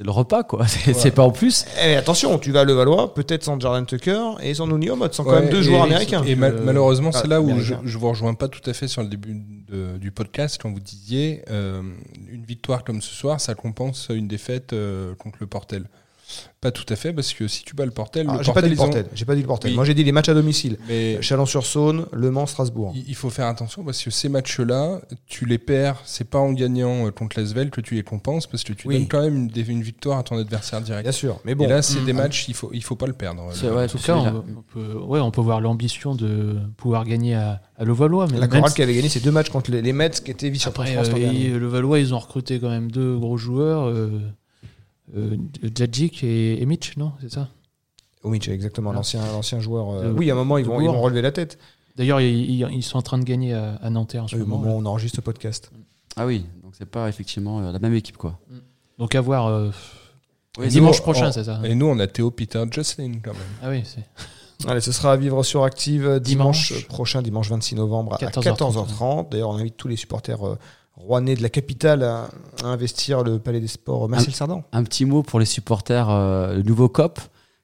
c'est 0.01 0.05
le 0.07 0.11
repas 0.13 0.45
quoi. 0.45 0.67
C'est 0.95 1.11
pas 1.11 1.23
en 1.25 1.31
plus. 1.31 1.67
Et 1.85 1.95
attention, 1.95 2.39
tu 2.39 2.53
vas 2.53 2.61
à 2.61 2.65
Levallois, 2.65 3.13
peut-être 3.13 3.45
sans 3.45 3.61
Jordan 3.61 3.85
Tucker 3.85 4.23
et 4.43 4.55
sans 4.55 4.67
Nuni 4.67 4.89
Omot, 4.89 5.13
sans 5.13 5.25
quand 5.25 5.33
même 5.39 5.51
deux 5.51 5.61
et- 5.61 5.65
joueurs 5.65 5.83
américains. 5.83 6.23
Et 6.25 6.35
mal- 6.37 6.55
Euh, 6.57 6.63
malheureusement, 6.65 7.11
ah, 7.13 7.19
c'est 7.21 7.29
là 7.29 7.43
où 7.43 7.61
je, 7.61 7.75
je 7.85 7.99
vous 7.99 8.09
rejoins 8.09 8.33
pas 8.33 8.49
tout 8.49 8.63
à 8.65 8.73
fait 8.73 8.89
sur 8.89 9.03
le 9.03 9.09
début 9.09 9.35
de- 9.69 9.99
du 9.99 10.11
podcast 10.11 10.59
quand 10.61 10.71
vous 10.73 10.81
disiez 10.81 11.43
euh, 11.51 11.83
une 12.31 12.45
victoire 12.47 12.83
comme 12.83 13.03
ce 13.03 13.15
soir, 13.15 13.43
ça 13.43 13.55
compense 13.55 14.09
une 14.09 14.27
défaite 14.27 14.73
euh, 14.73 15.15
contre 15.17 15.37
le 15.41 15.47
Portel. 15.47 15.85
Pas 16.61 16.71
tout 16.71 16.85
à 16.93 16.97
fait, 16.97 17.13
parce 17.15 17.33
que 17.33 17.49
si 17.49 17.65
tu 17.65 17.75
bats 17.75 17.87
le 17.87 17.91
Portel, 17.91 18.27
Ah, 18.29 18.39
j'ai 18.43 18.53
pas 18.53 18.61
dit 18.61 18.69
le 18.69 18.75
ont- 18.75 18.85
Portel. 18.85 19.07
J'ai 19.15 19.25
pas 19.25 19.35
dit 19.35 19.41
le 19.41 19.47
Portel. 19.47 19.71
Oui. 19.71 19.77
Moi 19.77 19.85
j'ai 19.87 19.95
dit 19.95 20.05
les 20.05 20.13
matchs 20.13 20.29
à 20.29 20.35
domicile. 20.35 20.77
Mais 20.89 21.21
Chalon-sur-Saône, 21.23 22.05
Le 22.13 22.31
Mans, 22.31 22.45
Strasbourg. 22.45 22.93
il 22.95 23.15
faut 23.15 23.31
faire 23.31 23.47
attention 23.47 23.83
parce 23.83 24.03
que 24.03 24.11
ces 24.11 24.29
matchs-là, 24.29 25.01
tu 25.27 25.47
les 25.47 25.57
perds. 25.57 26.03
C'est 26.05 26.29
pas 26.29 26.39
en 26.39 26.53
gagnant 26.53 27.07
euh, 27.07 27.11
contre 27.11 27.39
l'Asvel 27.41 27.71
que 27.71 27.81
tu 27.81 27.95
les 27.95 28.03
compenses 28.03 28.47
parce 28.47 28.63
que 28.63 28.75
tu 28.75 28.87
Oui. 28.89 28.99
donnes 28.99 29.09
quand 29.09 29.23
même 29.23 29.49
une, 29.57 29.83
victoire 29.83 30.19
à 30.19 30.23
ton 30.23 30.37
adversaire 30.39 30.83
direct. 30.83 31.03
Bien 31.05 31.13
sûr. 31.13 31.41
Mais 31.47 31.55
bon, 31.55 31.65
Et 31.65 31.69
là, 31.69 31.81
c'est 31.81 32.01
Mm. 32.01 32.05
des 32.05 32.13
matchs, 32.13 32.45
il 32.49 32.55
faut, 32.55 32.71
il 32.75 32.85
faut 32.85 32.97
pas 32.97 33.07
le 33.07 33.15
perdre. 33.15 33.43
Ouais, 33.47 33.85
En 33.85 33.89
tout 33.89 33.99
cas, 33.99 34.17
on, 34.17 34.45
on 34.59 34.63
peut, 34.71 34.99
ouais, 34.99 35.21
on 35.21 35.31
peut 35.31 35.41
voir 35.41 35.63
l'ambition 35.63 36.15
de 36.15 36.59
pouvoir 36.77 37.07
gagner 37.07 37.37
à, 37.37 37.63
à 37.79 37.85
Levallois. 37.87 38.27
Mais 38.27 38.35
la 38.35 38.41
même 38.41 38.51
Chorale 38.51 38.69
si- 38.69 38.75
qui 38.77 38.83
avait 38.83 38.95
gagné 38.95 39.09
ces 39.09 39.21
deux 39.21 39.33
matchs 39.33 39.49
contre 39.49 39.71
les, 39.71 39.81
les 39.81 39.95
Mets 39.95 40.11
qui 40.11 40.31
étaient 40.31 40.51
vice-champions 40.51 40.83
de 40.85 40.89
Après, 40.91 41.05
France 41.05 41.15
euh, 41.19 41.33
et 41.33 41.49
Levallois, 41.59 41.99
ils 42.01 42.13
ont 42.13 42.19
recruté 42.19 42.61
quand 42.61 42.69
même 42.69 42.91
deux 42.91 43.17
gros 43.17 43.39
joueurs, 43.39 43.89
euh, 43.89 44.21
euh, 45.17 45.37
Djadjic 45.75 46.23
et, 46.25 46.61
et 46.61 46.67
Mitch, 46.67 46.97
non 46.97 47.13
C'est 47.21 47.31
ça 47.33 47.49
Omic, 48.23 48.49
exactement, 48.49 48.91
Ah. 48.91 48.95
l'ancien, 48.95 49.21
l'ancien 49.33 49.61
joueur. 49.61 49.91
euh, 49.91 50.09
De- 50.09 50.19
oui, 50.19 50.31
à 50.31 50.35
un 50.35 50.37
moment, 50.37 50.59
ils 50.59 50.65
vont, 50.65 50.81
ils 50.81 50.87
vont 50.89 51.01
relever 51.01 51.23
la 51.23 51.33
tête. 51.33 51.59
D'ailleurs, 51.97 52.21
ils, 52.21 52.83
sont 52.83 52.99
en 52.99 53.03
train 53.03 53.19
de 53.19 53.25
gagner 53.25 53.53
à, 53.55 53.77
à 53.77 53.91
Nanterre 53.91 54.25
en 54.25 54.29
ce 54.29 54.37
Au 54.37 54.41
moment. 54.41 54.59
moment 54.59 54.77
où 54.77 54.81
on 54.81 54.87
enregistre 54.87 55.17
ce 55.17 55.21
podcast. 55.21 55.71
Ah 56.17 56.27
oui, 56.27 56.45
donc 56.63 56.75
c'est 56.77 56.89
pas 56.89 57.09
effectivement 57.09 57.61
euh, 57.61 57.73
la 57.73 57.79
même 57.79 57.95
équipe 57.95 58.17
quoi. 58.17 58.39
Donc 58.99 59.15
à 59.15 59.21
voir 59.21 59.47
euh, 59.47 59.71
Oui, 60.59 60.69
dimanche 60.69 60.97
nous, 60.99 61.03
prochain, 61.03 61.33
c'est 61.33 61.45
ça 61.45 61.61
Et 61.65 61.75
nous, 61.75 61.87
on 61.87 61.99
a 61.99 62.07
Théo 62.07 62.31
Peter 62.31 62.63
Jocelyn 62.71 63.21
quand 63.23 63.33
même. 63.33 63.43
Ah 63.63 63.71
oui, 63.71 63.83
c'est. 63.85 64.05
Allez, 64.69 64.81
ce 64.83 64.93
sera 64.93 65.13
à 65.13 65.17
vivre 65.17 65.43
sur 65.43 65.65
Active 65.65 66.07
euh, 66.07 66.19
dimanche, 66.21 66.69
Dimanche. 66.73 66.87
prochain, 66.89 67.23
dimanche 67.23 67.49
26 67.49 67.77
novembre 67.77 68.15
à 68.15 68.19
14h30. 68.19 68.57
14h30. 68.75 69.29
D'ailleurs, 69.31 69.49
on 69.51 69.55
invite 69.57 69.77
tous 69.79 69.89
les 69.89 69.97
supporters 69.97 70.47
euh, 70.47 70.59
rouennais 71.01 71.35
de 71.35 71.43
la 71.43 71.49
capitale 71.49 72.03
à, 72.03 72.29
à 72.63 72.67
investir 72.67 73.23
le 73.23 73.39
Palais 73.39 73.61
des 73.61 73.67
Sports 73.69 74.09
Marcel 74.09 74.35
Sardan. 74.35 74.63
Un 74.73 74.83
petit 74.85 75.05
mot 75.05 75.23
pour 75.23 75.39
les 75.41 75.47
supporters, 75.47 76.09
euh, 76.11 76.55
le 76.57 76.63
nouveau 76.63 76.89
COP 76.89 77.19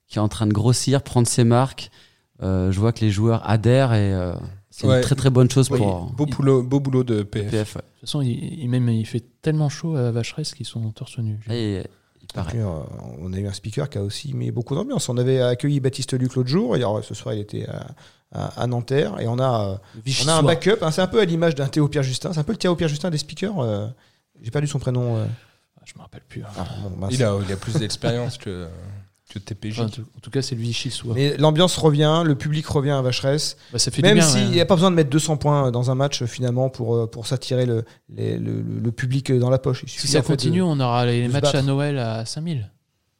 qui 0.08 0.18
est 0.18 0.20
en 0.22 0.28
train 0.28 0.46
de 0.46 0.52
grossir, 0.52 1.02
prendre 1.02 1.26
ses 1.26 1.44
marques. 1.44 1.90
Euh, 2.42 2.70
je 2.70 2.78
vois 2.78 2.92
que 2.92 3.00
les 3.00 3.10
joueurs 3.10 3.48
adhèrent 3.48 3.92
et 3.94 4.12
euh, 4.12 4.32
c'est 4.70 4.86
Ouais. 4.86 4.96
une 4.96 5.02
très 5.02 5.14
très 5.14 5.30
bonne 5.30 5.50
chose 5.50 5.70
Oui, 5.70 5.78
pour 5.78 6.12
beau, 6.12 6.26
boulot, 6.26 6.62
beau 6.62 6.80
boulot 6.80 7.02
de 7.02 7.22
PF. 7.22 7.50
PF. 7.50 7.76
ouais. 7.76 7.82
De 7.82 7.86
toute 7.86 8.00
façon, 8.02 8.20
il, 8.22 8.60
il- 8.62 8.68
même, 8.68 8.88
il 8.88 9.06
fait 9.06 9.24
tellement 9.42 9.68
chaud 9.68 9.96
à 9.96 10.10
Vacheresse 10.10 10.54
qu'ils 10.54 10.66
sont 10.66 10.90
torse 10.92 11.18
nu. 11.18 11.40
Et, 11.50 11.82
il 12.28 12.34
paraît. 12.34 12.50
Puis, 12.50 12.60
euh, 12.60 12.66
on 13.20 13.32
a 13.32 13.38
eu 13.38 13.46
un 13.46 13.52
speaker 13.52 13.88
qui 13.88 13.98
a 13.98 14.02
aussi 14.02 14.34
mis 14.34 14.50
beaucoup 14.50 14.74
d'ambiance. 14.74 15.08
On 15.08 15.16
avait 15.16 15.40
accueilli 15.40 15.80
Baptiste 15.80 16.12
Luc 16.18 16.34
l'autre 16.34 16.48
jour, 16.48 16.76
et 16.76 16.80
alors, 16.80 17.02
ce 17.04 17.14
soir 17.14 17.34
il 17.34 17.40
était 17.40 17.66
à, 17.68 17.86
à- 18.32 18.62
à 18.62 18.66
Nanterre, 18.66 19.20
et 19.20 19.28
on 19.28 19.38
a, 19.38 19.64
euh, 19.70 19.76
on 20.24 20.28
a 20.28 20.34
un 20.34 20.42
backup. 20.42 20.78
hein, 20.82 20.90
c'est 20.90 21.00
un 21.02 21.06
peu 21.06 21.20
à 21.20 21.24
l'image 21.24 21.54
d'un 21.54 21.68
Théo 21.68 21.88
Pierre 21.88 22.02
Justin. 22.02 22.32
C'est 22.32 22.40
un 22.40 22.44
peu 22.44 22.52
le 22.52 22.58
Théo 22.58 22.74
Pierre 22.76 22.88
Justin 22.88 23.10
des 23.10 23.18
speakers. 23.18 23.58
euh, 23.60 23.86
J'ai 24.42 24.50
perdu 24.50 24.66
son 24.68 24.78
prénom. 24.78 25.16
euh. 25.16 25.26
Je 25.84 25.92
me 25.96 26.00
rappelle 26.02 26.22
plus. 26.28 26.42
hein. 26.42 26.48
Ah, 26.58 26.66
bon. 26.90 27.08
Il 27.10 27.22
a, 27.22 27.36
il 27.46 27.52
a 27.52 27.56
plus 27.56 27.76
d'expérience 27.76 28.38
que, 28.38 28.66
que 29.38 29.44
TPJ. 29.44 29.80
Enfin, 29.80 29.90
en, 30.16 30.20
tout, 30.20 30.30
cas, 30.30 30.42
c'est 30.42 30.54
le 30.54 30.60
Vichy 30.60 30.90
soit. 30.90 31.14
Mais 31.14 31.36
l'ambiance 31.36 31.76
revient, 31.76 32.22
le 32.24 32.34
public 32.34 32.66
revient 32.66 32.90
à 32.90 33.02
Vacheresse. 33.02 33.56
Bah, 33.72 33.78
ça 33.78 33.90
fait 33.90 34.02
Même 34.02 34.14
du 34.14 34.20
bien. 34.20 34.28
s'il 34.28 34.44
ouais. 34.48 34.54
n'y 34.54 34.60
a 34.60 34.66
pas 34.66 34.74
besoin 34.74 34.90
de 34.90 34.96
mettre 34.96 35.10
200 35.10 35.36
points 35.36 35.70
dans 35.70 35.90
un 35.90 35.94
match 35.94 36.22
euh, 36.22 36.26
finalement 36.26 36.68
pour, 36.68 36.94
euh, 36.96 37.06
pour 37.06 37.26
s'attirer 37.26 37.66
le, 37.66 37.84
le, 38.08 38.36
le- 38.38 38.62
le 38.62 38.92
public 38.92 39.32
dans 39.32 39.50
la 39.50 39.58
poche. 39.58 39.84
Si 39.86 40.06
ça 40.08 40.20
de- 40.20 40.26
continue, 40.26 40.62
on 40.62 40.78
aura 40.80 41.06
les 41.06 41.28
matchs 41.28 41.42
battre. 41.42 41.56
à 41.56 41.62
Noël 41.62 41.98
à 41.98 42.24
5000. 42.24 42.70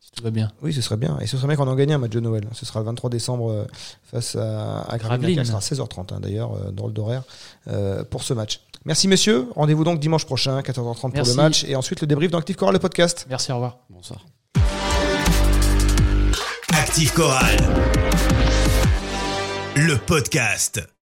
Si 0.00 0.10
tout 0.12 0.22
va 0.22 0.30
bien. 0.30 0.50
Oui, 0.62 0.72
ce 0.72 0.80
serait 0.80 0.96
bien. 0.96 1.18
Et 1.20 1.26
ce 1.26 1.36
serait 1.36 1.48
bien 1.48 1.56
qu'on 1.56 1.68
en 1.68 1.74
gagne 1.74 1.92
un 1.92 1.98
match 1.98 2.12
de 2.12 2.20
Noël. 2.20 2.44
Ce 2.52 2.64
sera 2.64 2.80
le 2.80 2.86
23 2.86 3.10
décembre 3.10 3.50
euh, 3.50 3.64
face 4.04 4.36
à, 4.36 4.82
à 4.82 4.98
Gravelines. 4.98 5.44
Ce 5.44 5.50
sera 5.50 5.58
16h30 5.60 6.14
hein, 6.14 6.20
d'ailleurs, 6.20 6.54
euh, 6.54 6.70
drôle 6.70 6.92
d'horaire 6.92 7.22
euh, 7.68 8.04
pour 8.04 8.22
ce 8.22 8.32
match. 8.34 8.60
Merci 8.84 9.08
messieurs. 9.08 9.48
Rendez-vous 9.56 9.82
donc 9.82 9.98
dimanche 9.98 10.24
prochain, 10.26 10.60
14h30 10.60 11.10
pour 11.12 11.26
le 11.26 11.34
match. 11.34 11.64
Et 11.64 11.74
ensuite 11.74 12.00
le 12.00 12.06
débrief 12.06 12.30
dans 12.30 12.38
Active 12.38 12.54
Chorale, 12.54 12.74
le 12.74 12.78
podcast. 12.78 13.26
Merci, 13.28 13.50
au 13.50 13.56
revoir. 13.56 13.78
Bonsoir. 13.90 14.20
Active 16.78 17.10
Chorale. 17.14 17.56
Le 19.76 19.96
podcast. 19.96 20.86